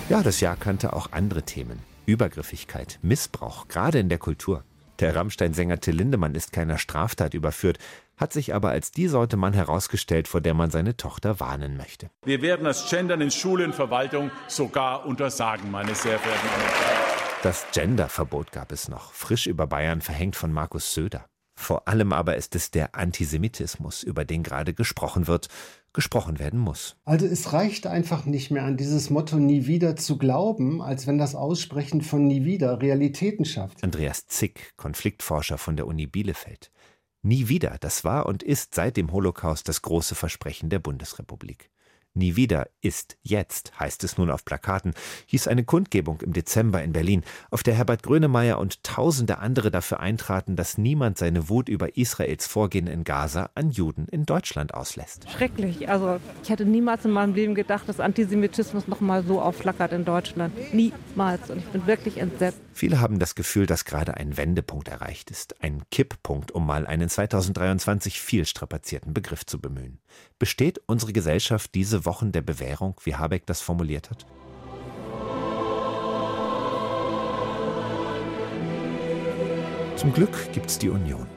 Ja, 0.08 0.22
das 0.22 0.40
Jahr 0.40 0.56
kannte 0.56 0.94
auch 0.94 1.12
andere 1.12 1.44
Themen. 1.44 1.80
Übergriffigkeit, 2.06 3.00
Missbrauch, 3.02 3.68
gerade 3.68 4.00
in 4.00 4.10
der 4.10 4.20
Kultur. 4.20 4.64
Der 5.00 5.16
Rammstein-Sänger 5.16 5.80
Till 5.80 5.96
Lindemann 5.96 6.36
ist 6.36 6.54
keiner 6.54 6.78
Straftat 6.78 7.34
überführt, 7.34 7.80
hat 8.16 8.32
sich 8.32 8.54
aber 8.54 8.70
als 8.70 8.92
die 8.92 9.08
Sorte 9.08 9.36
Mann 9.36 9.54
herausgestellt, 9.54 10.28
vor 10.28 10.40
der 10.40 10.54
man 10.54 10.70
seine 10.72 10.96
Tochter 10.96 11.40
warnen 11.40 11.76
möchte. 11.76 12.10
Wir 12.24 12.42
werden 12.42 12.64
das 12.64 12.90
Gendern 12.90 13.20
in 13.20 13.32
Schule 13.32 13.66
und 13.66 13.76
Verwaltung 13.76 14.32
sogar 14.48 15.06
untersagen, 15.06 15.70
meine 15.70 15.96
sehr 15.96 16.18
verehrten 16.18 16.48
Damen 16.48 16.64
und 16.64 16.86
Herren. 16.86 17.05
Das 17.44 17.66
Genderverbot 17.74 18.52
gab 18.52 18.72
es 18.72 18.88
noch, 18.88 19.14
frisch 19.14 19.46
über 19.46 19.68
Bayern 19.68 20.02
verhängt 20.02 20.36
von 20.36 20.52
Markus 20.52 20.94
Söder. 20.94 21.26
Vor 21.58 21.88
allem 21.88 22.12
aber 22.12 22.36
ist 22.36 22.56
es 22.56 22.70
der 22.72 22.96
Antisemitismus, 22.96 24.04
über 24.04 24.26
den 24.26 24.44
gerade 24.44 24.74
gesprochen 24.74 25.28
wird, 25.28 25.48
gesprochen 25.94 26.38
werden 26.38 26.60
muss. 26.60 26.98
Also 27.06 27.26
es 27.26 27.54
reicht 27.54 27.88
einfach 27.88 28.26
nicht 28.26 28.52
mehr 28.52 28.64
an 28.64 28.76
dieses 28.76 29.10
Motto 29.10 29.38
nie 29.38 29.66
wieder 29.66 29.96
zu 29.96 30.18
glauben, 30.18 30.82
als 30.82 31.08
wenn 31.08 31.18
das 31.18 31.34
Aussprechen 31.34 32.02
von 32.02 32.28
nie 32.28 32.44
wieder 32.44 32.82
Realitäten 32.82 33.46
schafft. 33.46 33.84
Andreas 33.84 34.28
Zick, 34.28 34.74
Konfliktforscher 34.76 35.58
von 35.58 35.78
der 35.78 35.88
Uni 35.88 36.08
Bielefeld. 36.08 36.72
Nie 37.22 37.48
wieder, 37.48 37.78
das 37.80 38.04
war 38.04 38.26
und 38.26 38.44
ist 38.44 38.76
seit 38.76 38.98
dem 38.98 39.12
Holocaust 39.12 39.68
das 39.70 39.82
große 39.82 40.14
Versprechen 40.14 40.70
der 40.70 40.80
Bundesrepublik. 40.80 41.72
Nie 42.18 42.38
wieder 42.38 42.70
ist 42.80 43.18
jetzt, 43.24 43.78
heißt 43.78 44.06
es 44.06 44.18
nun 44.18 44.30
auf 44.30 44.46
Plakaten, 44.46 44.94
hieß 45.26 45.50
eine 45.50 45.66
Kundgebung 45.66 46.22
im 46.22 46.32
Dezember 46.32 46.82
in 46.82 46.94
Berlin, 46.94 47.24
auf 47.52 47.62
der 47.62 47.74
Herbert 47.74 48.04
Grönemeyer 48.04 48.58
und 48.58 48.84
tausende 48.84 49.40
andere 49.40 49.70
dafür 49.70 50.00
eintraten, 50.00 50.56
dass 50.56 50.78
niemand 50.78 51.18
seine 51.18 51.50
Wut 51.50 51.68
über 51.68 51.98
Israels 51.98 52.48
Vorgehen 52.48 52.88
in 52.88 53.04
Gaza 53.04 53.50
an 53.54 53.70
Juden 53.70 54.08
in 54.08 54.26
Deutschland 54.26 54.74
auslässt. 54.74 55.30
Schrecklich. 55.30 55.90
Also 55.90 56.22
ich 56.42 56.50
hätte 56.50 56.64
niemals 56.64 57.04
in 57.04 57.12
meinem 57.12 57.34
Leben 57.34 57.54
gedacht, 57.54 57.90
dass 57.90 58.00
Antisemitismus 58.00 58.88
noch 58.88 59.02
mal 59.02 59.22
so 59.24 59.42
aufflackert 59.42 59.92
in 59.92 60.06
Deutschland. 60.06 60.54
Niemals. 60.74 61.50
Und 61.50 61.58
ich 61.58 61.66
bin 61.66 61.86
wirklich 61.86 62.18
entsetzt. 62.18 62.62
Viele 62.72 63.02
haben 63.02 63.20
das 63.20 63.36
Gefühl, 63.36 63.66
dass 63.66 63.84
gerade 63.84 64.16
ein 64.16 64.38
Wendepunkt 64.38 64.88
erreicht 64.88 65.32
ist, 65.32 65.62
ein 65.62 65.84
Kipppunkt, 65.92 66.52
um 66.52 66.66
mal 66.66 66.88
einen 66.88 67.10
2023 67.10 68.22
viel 68.22 68.46
strapazierten 68.46 69.14
Begriff 69.14 69.46
zu 69.46 69.60
bemühen. 69.60 70.00
Besteht 70.38 70.82
unsere 70.86 71.14
Gesellschaft 71.14 71.74
diese 71.76 72.06
Wochen 72.06 72.32
der 72.32 72.42
Bewährung, 72.42 72.96
wie 73.04 73.16
Habeck 73.16 73.46
das 73.46 73.62
formuliert 73.62 74.10
hat? 74.10 74.26
Zum 79.96 80.14
Glück 80.14 80.52
gibt 80.52 80.70
es 80.70 80.78
die 80.78 80.90
Union. 80.90 81.28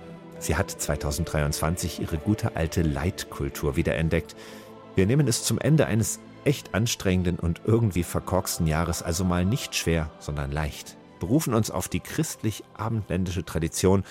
Sie 0.41 0.57
hat 0.57 0.71
2023 0.71 2.01
ihre 2.01 2.19
gute 2.19 2.57
alte 2.57 2.83
Leitkultur 2.83 3.77
wiederentdeckt. 3.77 4.37
Wir 4.97 5.07
nehmen 5.07 5.29
es 5.29 5.45
zum 5.45 5.59
Ende 5.59 5.87
eines 5.87 6.19
echt 6.45 6.75
anstrengenden 6.75 7.39
und 7.39 7.63
irgendwie 7.65 8.03
verkorksten 8.03 8.67
Jahres 8.67 9.03
also 9.03 9.25
mal 9.25 9.45
nicht 9.45 9.75
schwer, 9.75 10.11
sondern 10.19 10.51
leicht 10.51 10.99
berufen 11.19 11.55
uns 11.55 11.71
auf 11.71 11.89
die 11.89 12.01
christlich-abendländische 12.01 13.45
Tradition 13.45 14.05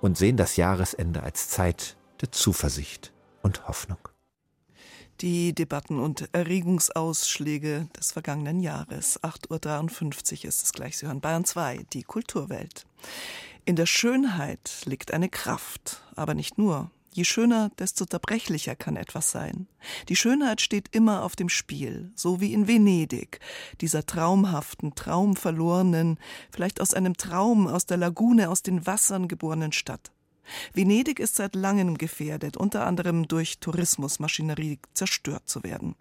und 0.00 0.16
sehen 0.18 0.36
das 0.36 0.56
Jahresende 0.56 1.22
als 1.22 1.48
Zeit 1.48 1.96
der 2.20 2.32
Zuversicht 2.32 3.12
und 3.42 3.68
Hoffnung. 3.68 3.98
Die 5.20 5.54
Debatten 5.54 6.00
und 6.00 6.28
Erregungsausschläge 6.32 7.88
des 7.96 8.10
vergangenen 8.10 8.58
Jahres. 8.58 9.22
8.53 9.22 10.40
Uhr 10.40 10.44
ist 10.48 10.64
es 10.64 10.72
gleich. 10.72 10.98
Sie 10.98 11.06
hören 11.06 11.20
Bayern 11.20 11.44
2, 11.44 11.86
die 11.92 12.02
Kulturwelt. 12.02 12.84
In 13.64 13.76
der 13.76 13.86
Schönheit 13.86 14.82
liegt 14.86 15.12
eine 15.12 15.28
Kraft, 15.28 16.02
aber 16.16 16.34
nicht 16.34 16.58
nur. 16.58 16.90
Je 17.12 17.22
schöner, 17.22 17.70
desto 17.78 18.06
zerbrechlicher 18.06 18.74
kann 18.74 18.96
etwas 18.96 19.30
sein. 19.30 19.68
Die 20.08 20.16
Schönheit 20.16 20.60
steht 20.60 20.88
immer 20.90 21.22
auf 21.22 21.36
dem 21.36 21.48
Spiel, 21.48 22.10
so 22.16 22.40
wie 22.40 22.52
in 22.52 22.66
Venedig, 22.66 23.38
dieser 23.80 24.04
traumhaften, 24.04 24.96
traumverlorenen, 24.96 26.18
vielleicht 26.50 26.80
aus 26.80 26.92
einem 26.92 27.16
Traum 27.16 27.68
aus 27.68 27.86
der 27.86 27.98
Lagune, 27.98 28.50
aus 28.50 28.62
den 28.62 28.84
Wassern 28.84 29.28
geborenen 29.28 29.70
Stadt. 29.70 30.10
Venedig 30.72 31.18
ist 31.18 31.36
seit 31.36 31.54
langem 31.54 31.98
gefährdet, 31.98 32.56
unter 32.56 32.86
anderem 32.86 33.28
durch 33.28 33.58
Tourismusmaschinerie 33.58 34.78
zerstört 34.92 35.48
zu 35.48 35.62
werden. 35.62 35.94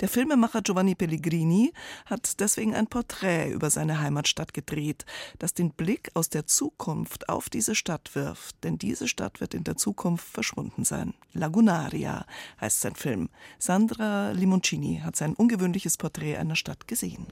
Der 0.00 0.08
Filmemacher 0.08 0.62
Giovanni 0.62 0.94
Pellegrini 0.94 1.72
hat 2.06 2.40
deswegen 2.40 2.74
ein 2.74 2.86
Porträt 2.86 3.50
über 3.50 3.70
seine 3.70 4.00
Heimatstadt 4.00 4.54
gedreht, 4.54 5.04
das 5.38 5.54
den 5.54 5.70
Blick 5.70 6.10
aus 6.14 6.28
der 6.28 6.46
Zukunft 6.46 7.28
auf 7.28 7.48
diese 7.48 7.74
Stadt 7.74 8.14
wirft, 8.14 8.62
denn 8.62 8.78
diese 8.78 9.08
Stadt 9.08 9.40
wird 9.40 9.54
in 9.54 9.64
der 9.64 9.76
Zukunft 9.76 10.26
verschwunden 10.26 10.84
sein. 10.84 11.14
Lagunaria 11.32 12.26
heißt 12.60 12.80
sein 12.82 12.94
Film. 12.94 13.28
Sandra 13.58 14.30
Limoncini 14.30 15.00
hat 15.04 15.16
sein 15.16 15.34
ungewöhnliches 15.34 15.96
Porträt 15.96 16.36
einer 16.36 16.56
Stadt 16.56 16.86
gesehen. 16.86 17.26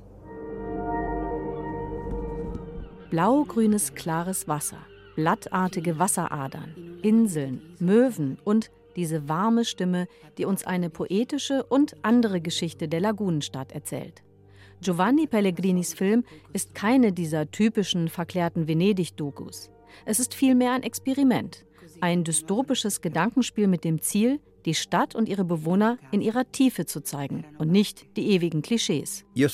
Blau-grünes 3.11 3.95
klares 3.95 4.49
Wasser, 4.49 4.79
blattartige 5.23 6.01
Wasseradern, 6.01 6.99
Inseln, 7.01 7.77
Möwen 7.79 8.39
und 8.43 8.73
diese 8.97 9.29
warme 9.29 9.65
Stimme, 9.65 10.09
die 10.37 10.45
uns 10.45 10.65
eine 10.65 10.91
poetische 10.91 11.63
und 11.63 11.95
andere 12.03 12.41
Geschichte 12.41 12.89
der 12.89 12.99
Lagunenstadt 12.99 13.71
erzählt. 13.71 14.25
Giovanni 14.81 15.29
Pellegrinis 15.29 15.95
Film 15.95 16.25
ist 16.53 16.75
keine 16.75 17.13
dieser 17.13 17.49
typischen 17.49 18.09
verklärten 18.09 18.67
Venedig-Dokus. 18.67 19.71
Es 20.07 20.19
ist 20.19 20.35
vielmehr 20.35 20.73
ein 20.73 20.83
Experiment, 20.83 21.65
ein 22.01 22.25
dystopisches 22.25 23.01
Gedankenspiel 23.01 23.69
mit 23.69 23.85
dem 23.85 24.03
Ziel, 24.03 24.41
die 24.65 24.75
Stadt 24.75 25.15
und 25.15 25.29
ihre 25.29 25.45
Bewohner 25.45 25.99
in 26.11 26.21
ihrer 26.21 26.51
Tiefe 26.51 26.87
zu 26.87 27.03
zeigen 27.03 27.45
und 27.59 27.71
nicht 27.71 28.17
die 28.17 28.31
ewigen 28.31 28.63
Klischees. 28.63 29.25
E 29.35 29.47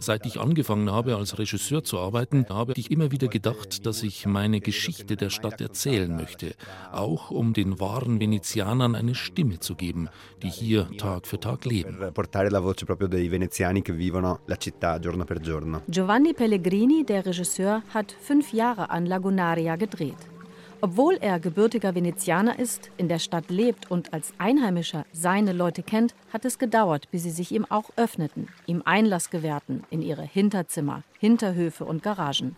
Seit 0.00 0.26
ich 0.26 0.40
angefangen 0.40 0.90
habe, 0.90 1.16
als 1.16 1.38
Regisseur 1.38 1.84
zu 1.84 1.98
arbeiten, 1.98 2.46
habe 2.48 2.72
ich 2.76 2.90
immer 2.90 3.10
wieder 3.10 3.28
gedacht, 3.28 3.86
dass 3.86 4.02
ich 4.02 4.26
meine 4.26 4.60
Geschichte 4.60 5.16
der 5.16 5.30
Stadt 5.30 5.60
erzählen 5.60 6.14
möchte, 6.14 6.54
auch 6.92 7.30
um 7.30 7.52
den 7.52 7.80
wahren 7.80 8.20
Venezianern 8.20 8.94
eine 8.94 9.14
Stimme 9.14 9.60
zu 9.60 9.74
geben, 9.74 10.08
die 10.42 10.50
hier 10.50 10.88
Tag 10.96 11.26
für 11.26 11.40
Tag 11.40 11.64
leben. 11.64 11.98
Giovanni 15.88 16.32
Pellegrini, 16.32 17.04
der 17.04 17.26
Regisseur, 17.26 17.82
hat 17.92 18.14
fünf 18.20 18.52
Jahre 18.52 18.90
an 18.90 19.06
Lagunaria 19.06 19.76
gedreht. 19.76 20.16
Obwohl 20.82 21.18
er 21.20 21.38
gebürtiger 21.38 21.94
Venezianer 21.94 22.58
ist, 22.58 22.90
in 22.96 23.08
der 23.08 23.18
Stadt 23.18 23.50
lebt 23.50 23.90
und 23.90 24.14
als 24.14 24.32
Einheimischer 24.38 25.04
seine 25.12 25.52
Leute 25.52 25.82
kennt, 25.82 26.14
hat 26.32 26.46
es 26.46 26.58
gedauert, 26.58 27.10
bis 27.10 27.24
sie 27.24 27.30
sich 27.30 27.52
ihm 27.52 27.66
auch 27.68 27.90
öffneten, 27.96 28.48
ihm 28.66 28.82
Einlass 28.86 29.28
gewährten 29.28 29.84
in 29.90 30.00
ihre 30.00 30.22
Hinterzimmer, 30.22 31.02
Hinterhöfe 31.18 31.84
und 31.84 32.02
Garagen. 32.02 32.56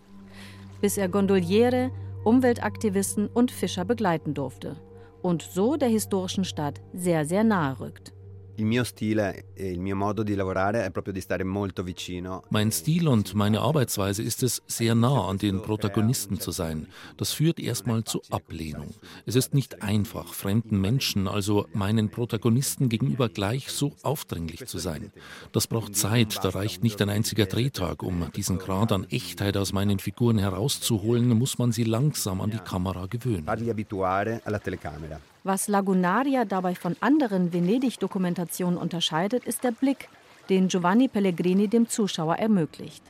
Bis 0.79 0.97
er 0.97 1.09
Gondoliere, 1.09 1.91
Umweltaktivisten 2.23 3.27
und 3.27 3.51
Fischer 3.51 3.83
begleiten 3.83 4.33
durfte 4.33 4.77
und 5.21 5.41
so 5.41 5.75
der 5.75 5.89
historischen 5.89 6.45
Stadt 6.45 6.79
sehr, 6.93 7.25
sehr 7.25 7.43
nahe 7.43 7.79
rückt. 7.79 8.13
Il 8.55 8.65
mio 8.65 8.83
stile 8.83 9.45
e 9.55 9.71
il 9.71 9.79
mio 9.79 9.95
modo 9.95 10.21
di 10.21 10.35
lavorare 10.35 10.85
è 10.85 10.91
proprio 10.91 11.11
di 11.11 11.21
stare 11.21 11.43
molto 11.43 11.81
vicino. 11.81 12.43
Mein 12.49 12.71
Stil 12.71 13.07
und 13.07 13.33
meine 13.33 13.59
Arbeitsweise 13.61 14.21
ist 14.21 14.43
es, 14.43 14.61
sehr 14.67 14.93
nah 14.93 15.27
an 15.27 15.39
den 15.39 15.63
Protagonisten 15.63 16.39
zu 16.39 16.51
sein. 16.51 16.85
Das 17.17 17.31
führt 17.31 17.59
erstmal 17.59 18.03
zu 18.03 18.21
Ablehnung. 18.29 18.93
Es 19.25 19.35
ist 19.35 19.55
nicht 19.55 19.81
einfach, 19.81 20.35
fremden 20.35 20.79
Menschen, 20.79 21.27
also 21.27 21.65
meinen 21.73 22.09
Protagonisten 22.09 22.89
gegenüber 22.89 23.27
gleich 23.27 23.71
so 23.71 23.93
aufdringlich 24.03 24.67
zu 24.67 24.77
sein. 24.77 25.11
Das 25.51 25.65
braucht 25.65 25.95
Zeit, 25.95 26.37
da 26.43 26.49
reicht 26.49 26.83
nicht 26.83 27.01
ein 27.01 27.09
einziger 27.09 27.47
Drehtag. 27.47 28.03
Um 28.03 28.31
diesen 28.35 28.59
Grad 28.59 28.91
an 28.91 29.05
Echtheit 29.09 29.57
aus 29.57 29.73
meinen 29.73 29.97
Figuren 29.97 30.37
herauszuholen, 30.37 31.27
muss 31.29 31.57
man 31.57 31.71
sie 31.71 31.85
langsam 31.85 32.39
an 32.39 32.51
die 32.51 32.59
Kamera 32.59 33.07
gewöhnen. 33.07 33.45
Farli 33.45 33.71
abituare 33.71 34.41
alla 34.43 34.59
telecamera. 34.59 35.19
Was 35.45 35.67
Lagunaria 35.67 36.45
dabei 36.45 36.73
von 36.73 36.95
anderen 37.01 37.51
Venedig-Dokumentationen 37.51 38.77
unterscheidet, 38.77 39.43
ist 39.43 39.65
der 39.65 39.71
Blick, 39.71 40.07
den 40.49 40.69
Giovanni 40.69 41.09
Pellegrini 41.09 41.67
dem 41.67 41.89
Zuschauer 41.89 42.37
ermöglicht. 42.37 43.03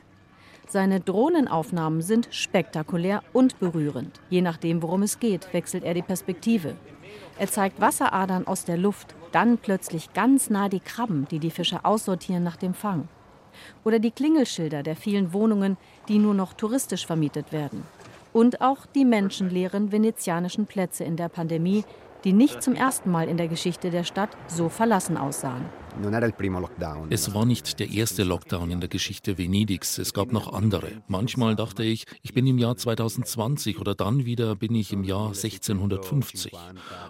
Seine 0.66 0.98
Drohnenaufnahmen 0.98 2.02
sind 2.02 2.26
spektakulär 2.32 3.22
und 3.32 3.60
berührend. 3.60 4.20
Je 4.30 4.42
nachdem, 4.42 4.82
worum 4.82 5.02
es 5.02 5.20
geht, 5.20 5.52
wechselt 5.52 5.84
er 5.84 5.94
die 5.94 6.02
Perspektive. 6.02 6.74
Er 7.38 7.46
zeigt 7.46 7.80
Wasseradern 7.80 8.48
aus 8.48 8.64
der 8.64 8.78
Luft, 8.78 9.14
dann 9.30 9.56
plötzlich 9.56 10.12
ganz 10.12 10.50
nah 10.50 10.68
die 10.68 10.80
Krabben, 10.80 11.28
die 11.30 11.38
die 11.38 11.52
Fischer 11.52 11.86
aussortieren 11.86 12.42
nach 12.42 12.56
dem 12.56 12.74
Fang. 12.74 13.06
Oder 13.84 14.00
die 14.00 14.10
Klingelschilder 14.10 14.82
der 14.82 14.96
vielen 14.96 15.32
Wohnungen, 15.32 15.76
die 16.08 16.18
nur 16.18 16.34
noch 16.34 16.54
touristisch 16.54 17.06
vermietet 17.06 17.52
werden. 17.52 17.84
Und 18.32 18.60
auch 18.60 18.86
die 18.86 19.04
menschenleeren 19.04 19.92
venezianischen 19.92 20.66
Plätze 20.66 21.04
in 21.04 21.16
der 21.16 21.28
Pandemie, 21.28 21.84
die 22.24 22.32
nicht 22.32 22.62
zum 22.62 22.74
ersten 22.74 23.10
Mal 23.10 23.28
in 23.28 23.36
der 23.36 23.48
Geschichte 23.48 23.90
der 23.90 24.04
Stadt 24.04 24.30
so 24.46 24.68
verlassen 24.68 25.16
aussahen. 25.16 25.64
Es 27.10 27.34
war 27.34 27.46
nicht 27.46 27.78
der 27.78 27.90
erste 27.90 28.24
Lockdown 28.24 28.70
in 28.70 28.80
der 28.80 28.88
Geschichte 28.88 29.38
Venedigs, 29.38 29.98
es 29.98 30.12
gab 30.12 30.32
noch 30.32 30.52
andere. 30.52 30.88
Manchmal 31.06 31.54
dachte 31.54 31.84
ich, 31.84 32.04
ich 32.22 32.34
bin 32.34 32.46
im 32.46 32.58
Jahr 32.58 32.76
2020 32.76 33.78
oder 33.78 33.94
dann 33.94 34.24
wieder 34.24 34.56
bin 34.56 34.74
ich 34.74 34.92
im 34.92 35.04
Jahr 35.04 35.28
1650, 35.28 36.52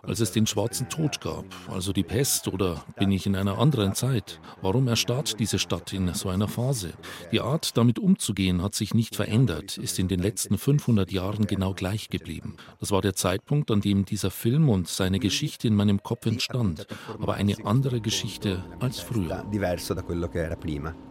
als 0.03 0.21
es 0.21 0.33
den 0.33 0.47
schwarzen 0.47 0.89
Tod 0.89 1.21
gab, 1.21 1.45
also 1.69 1.93
die 1.93 2.03
Pest 2.03 2.49
oder 2.49 2.85
bin 2.97 3.11
ich 3.11 3.27
in 3.27 3.37
einer 3.37 3.59
anderen 3.59 3.95
Zeit. 3.95 4.41
Warum 4.61 4.87
erstarrt 4.89 5.41
diese 5.41 5.59
Stadt 5.59 5.93
in 5.93 6.13
so 6.13 6.29
einer 6.29 6.49
Phase? 6.49 6.93
Die 7.33 7.41
Art, 7.41 7.77
damit 7.77 7.99
umzugehen, 7.99 8.63
hat 8.63 8.75
sich 8.75 8.93
nicht 8.93 9.17
verändert, 9.17 9.79
ist 9.79 9.99
in 9.99 10.09
den 10.09 10.21
letzten 10.21 10.59
500 10.59 11.11
Jahren 11.11 11.47
genau 11.47 11.73
gleich 11.73 12.11
geblieben. 12.11 12.57
Das 12.81 12.91
war 12.91 13.01
der 13.01 13.15
Zeitpunkt, 13.15 13.71
an 13.71 13.81
dem 13.81 14.05
dieser 14.05 14.31
Film 14.31 14.69
und 14.69 14.89
seine 14.89 15.21
Geschichte 15.21 15.69
in 15.69 15.75
meinem 15.75 16.03
Kopf 16.03 16.27
entstand, 16.27 16.87
aber 17.19 17.35
eine 17.35 17.65
andere 17.65 18.01
Geschichte 18.01 18.63
als 18.81 19.01
früher. 19.01 19.45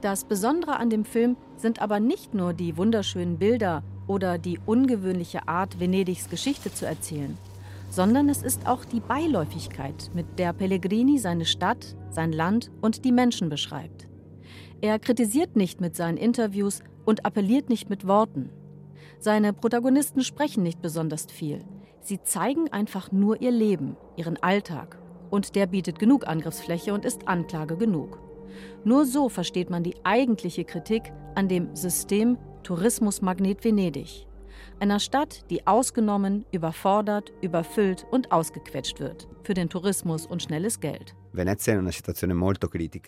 Das 0.02 0.26
Besondere 0.26 0.78
an 0.78 0.90
dem 0.90 1.06
Film 1.06 1.38
sind 1.56 1.82
aber 1.82 2.00
nicht 2.00 2.34
nur 2.34 2.54
die 2.54 2.78
wunderschönen 2.78 3.38
Bilder 3.38 3.84
oder 4.08 4.38
die 4.38 4.60
ungewöhnliche 4.66 5.48
Art, 5.48 5.80
Venedigs 5.80 6.30
Geschichte 6.30 6.74
zu 6.74 6.86
erzählen, 6.86 7.38
sondern 7.90 8.30
es 8.30 8.42
ist 8.42 8.68
auch 8.68 8.86
die 8.86 9.00
Beiläufigkeit, 9.00 10.12
mit 10.14 10.40
der 10.40 10.54
Pellegrini 10.54 11.20
seine 11.20 11.46
Stadt, 11.46 11.96
sein 12.10 12.32
Land 12.32 12.72
und 12.82 13.06
die 13.06 13.12
Menschen 13.12 13.50
beschreibt. 13.50 14.08
Er 14.82 15.00
kritisiert 15.00 15.56
nicht 15.56 15.80
mit 15.80 15.96
seinen 15.96 16.18
Interviews 16.18 16.82
und 17.06 17.26
appelliert 17.26 17.70
nicht 17.70 17.90
mit 17.90 18.08
Worten. 18.08 18.50
Seine 19.20 19.54
Protagonisten 19.54 20.22
sprechen 20.24 20.64
nicht 20.64 20.82
besonders 20.82 21.28
viel. 21.32 21.64
Sie 22.02 22.22
zeigen 22.22 22.70
einfach 22.74 23.12
nur 23.14 23.42
ihr 23.42 23.52
Leben, 23.52 23.96
ihren 24.18 24.42
Alltag 24.44 24.98
und 25.34 25.56
der 25.56 25.66
bietet 25.66 25.98
genug 25.98 26.28
Angriffsfläche 26.28 26.94
und 26.94 27.06
ist 27.06 27.28
Anklage 27.28 27.76
genug. 27.76 28.20
Nur 28.84 29.08
so 29.08 29.30
versteht 29.30 29.72
man 29.72 29.82
die 29.82 29.96
eigentliche 30.04 30.64
Kritik 30.64 31.12
an 31.34 31.48
dem 31.48 31.76
System 31.76 32.38
Tourismusmagnet 32.62 33.64
Venedig. 33.64 34.28
Einer 34.80 35.00
Stadt, 35.00 35.50
die 35.50 35.66
ausgenommen, 35.66 36.46
überfordert, 36.52 37.34
überfüllt 37.42 38.06
und 38.12 38.32
ausgequetscht 38.32 39.00
wird. 39.00 39.28
Für 39.42 39.56
den 39.56 39.70
Tourismus 39.70 40.28
und 40.28 40.44
schnelles 40.44 40.80
Geld. 40.80 41.16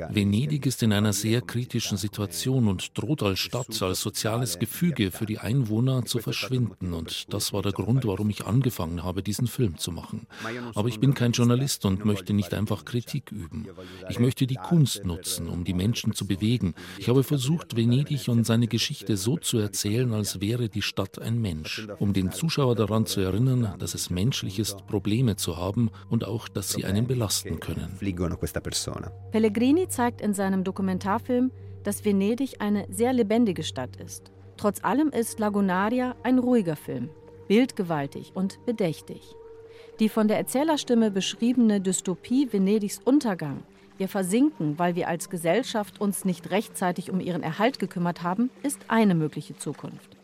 Venedig 0.09 0.65
ist 0.65 0.81
in 0.81 0.93
einer 0.93 1.13
sehr 1.13 1.41
kritischen 1.41 1.97
Situation 1.97 2.67
und 2.67 2.97
droht 2.97 3.21
als 3.21 3.37
Stadt, 3.37 3.79
als 3.83 4.01
soziales 4.01 4.57
Gefüge 4.57 5.11
für 5.11 5.27
die 5.27 5.37
Einwohner 5.37 6.05
zu 6.05 6.17
verschwinden. 6.17 6.93
Und 6.93 7.31
das 7.31 7.53
war 7.53 7.61
der 7.61 7.71
Grund, 7.71 8.03
warum 8.05 8.31
ich 8.31 8.47
angefangen 8.47 9.03
habe, 9.03 9.21
diesen 9.21 9.45
Film 9.45 9.77
zu 9.77 9.91
machen. 9.91 10.25
Aber 10.73 10.89
ich 10.89 10.99
bin 10.99 11.13
kein 11.13 11.33
Journalist 11.33 11.85
und 11.85 12.03
möchte 12.03 12.33
nicht 12.33 12.55
einfach 12.55 12.83
Kritik 12.83 13.31
üben. 13.31 13.67
Ich 14.09 14.17
möchte 14.17 14.47
die 14.47 14.55
Kunst 14.55 15.05
nutzen, 15.05 15.47
um 15.47 15.63
die 15.63 15.75
Menschen 15.75 16.13
zu 16.13 16.25
bewegen. 16.25 16.73
Ich 16.97 17.09
habe 17.09 17.23
versucht, 17.23 17.75
Venedig 17.75 18.27
und 18.27 18.43
seine 18.43 18.67
Geschichte 18.67 19.17
so 19.17 19.37
zu 19.37 19.59
erzählen, 19.59 20.11
als 20.13 20.41
wäre 20.41 20.67
die 20.67 20.81
Stadt 20.81 21.19
ein 21.19 21.39
Mensch, 21.41 21.87
um 21.99 22.13
den 22.13 22.31
Zuschauer 22.31 22.75
daran 22.75 23.05
zu 23.05 23.21
erinnern, 23.21 23.75
dass 23.77 23.93
es 23.93 24.09
menschlich 24.09 24.57
ist, 24.57 24.87
Probleme 24.87 25.35
zu 25.35 25.57
haben 25.57 25.91
und 26.09 26.25
auch, 26.25 26.47
dass 26.47 26.71
sie 26.71 26.85
einen 26.85 27.05
belasten 27.05 27.59
können 27.59 27.99
affliggono 28.15 28.37
questa 28.37 28.61
persona. 28.61 29.11
Pellegrini 29.31 29.87
zeigt 29.87 30.21
in 30.21 30.33
seinem 30.33 30.63
Dokumentarfilm, 30.63 31.51
dass 31.83 32.03
Venedig 32.03 32.61
eine 32.61 32.87
sehr 32.89 33.13
lebendige 33.13 33.63
Stadt 33.63 33.95
ist. 33.97 34.31
Trotz 34.57 34.83
allem 34.83 35.09
ist 35.09 35.39
Lagunaria 35.39 36.15
ein 36.23 36.39
ruhiger 36.39 36.75
Film, 36.75 37.09
bildgewaltig 37.47 38.31
und 38.33 38.65
bedächtig. 38.65 39.21
Die 39.99 40.09
von 40.09 40.27
der 40.27 40.37
Erzählerstimme 40.37 41.11
beschriebene 41.11 41.81
Dystopie 41.81 42.51
Venedigs 42.51 42.99
Untergang, 43.03 43.63
ihr 43.97 44.07
Versinken, 44.07 44.79
weil 44.79 44.95
wir 44.95 45.07
als 45.07 45.29
Gesellschaft 45.29 46.01
uns 46.01 46.25
nicht 46.25 46.51
rechtzeitig 46.51 47.11
um 47.11 47.19
ihren 47.19 47.43
Erhalt 47.43 47.79
gekümmert 47.79 48.23
haben, 48.23 48.49
ist 48.63 48.79
eine 48.87 49.15
mögliche 49.15 49.55
Zukunft. 49.55 50.17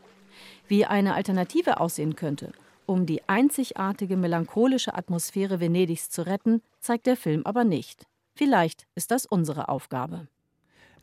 Wie 0.67 0.85
eine 0.85 1.13
Alternative 1.13 1.79
aussehen 1.79 2.15
könnte 2.15 2.51
um 2.91 3.05
die 3.05 3.27
einzigartige 3.27 4.17
melancholische 4.17 4.93
Atmosphäre 4.93 5.59
Venedigs 5.59 6.09
zu 6.09 6.25
retten, 6.25 6.61
zeigt 6.81 7.07
der 7.07 7.15
Film 7.15 7.43
aber 7.45 7.63
nicht. 7.63 8.05
Vielleicht 8.35 8.85
ist 8.95 9.11
das 9.11 9.25
unsere 9.25 9.69
Aufgabe. 9.69 10.27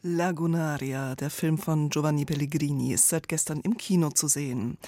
Lagunaria, 0.03 1.17
der 1.17 1.31
Film 1.31 1.59
von 1.59 1.89
Giovanni 1.89 2.25
Pellegrini, 2.25 2.93
ist 2.93 3.09
seit 3.09 3.27
gestern 3.27 3.61
im 3.63 3.77
Kino 3.77 4.11
zu 4.11 4.29
sehen. 4.29 4.79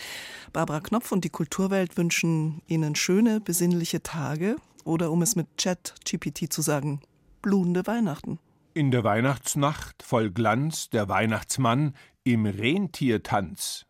Barbara 0.53 0.81
Knopf 0.81 1.11
und 1.11 1.25
die 1.25 1.31
Kulturwelt 1.31 1.97
wünschen 1.97 2.63
Ihnen 2.69 2.95
schöne, 2.95 3.41
besinnliche 3.41 4.03
Tage 4.03 4.57
oder, 4.85 5.11
um 5.11 5.23
es 5.23 5.35
mit 5.35 5.57
Chat 5.57 5.95
GPT 6.05 6.53
zu 6.53 6.63
sagen, 6.63 7.01
blühende 7.43 7.87
Weihnachten. 7.87 8.39
In 8.75 8.93
der 8.93 9.03
Weihnachtsnacht 9.03 10.03
voll 10.03 10.31
Glanz 10.31 10.91
der 10.91 11.09
Weihnachtsmann 11.09 11.95
im 12.23 12.47
Rentiertanz. 12.47 13.87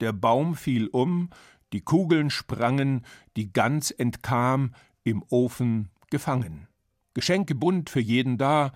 Der 0.00 0.12
Baum 0.12 0.56
fiel 0.56 0.88
um, 0.88 1.30
die 1.72 1.80
Kugeln 1.80 2.30
sprangen, 2.30 3.04
die 3.36 3.52
Gans 3.52 3.90
entkam, 3.90 4.74
im 5.04 5.24
Ofen 5.28 5.88
gefangen. 6.10 6.68
Geschenke 7.14 7.54
bunt 7.54 7.90
für 7.90 8.00
jeden 8.00 8.38
da, 8.38 8.72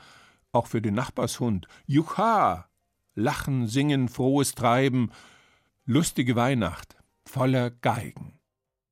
auch 0.52 0.66
für 0.66 0.82
den 0.82 0.94
Nachbarshund. 0.94 1.66
Jucha! 1.86 2.68
Lachen, 3.16 3.68
singen, 3.68 4.08
frohes 4.08 4.56
Treiben, 4.56 5.12
lustige 5.84 6.34
Weihnacht 6.34 6.96
voller 7.24 7.70
Geigen. 7.70 8.38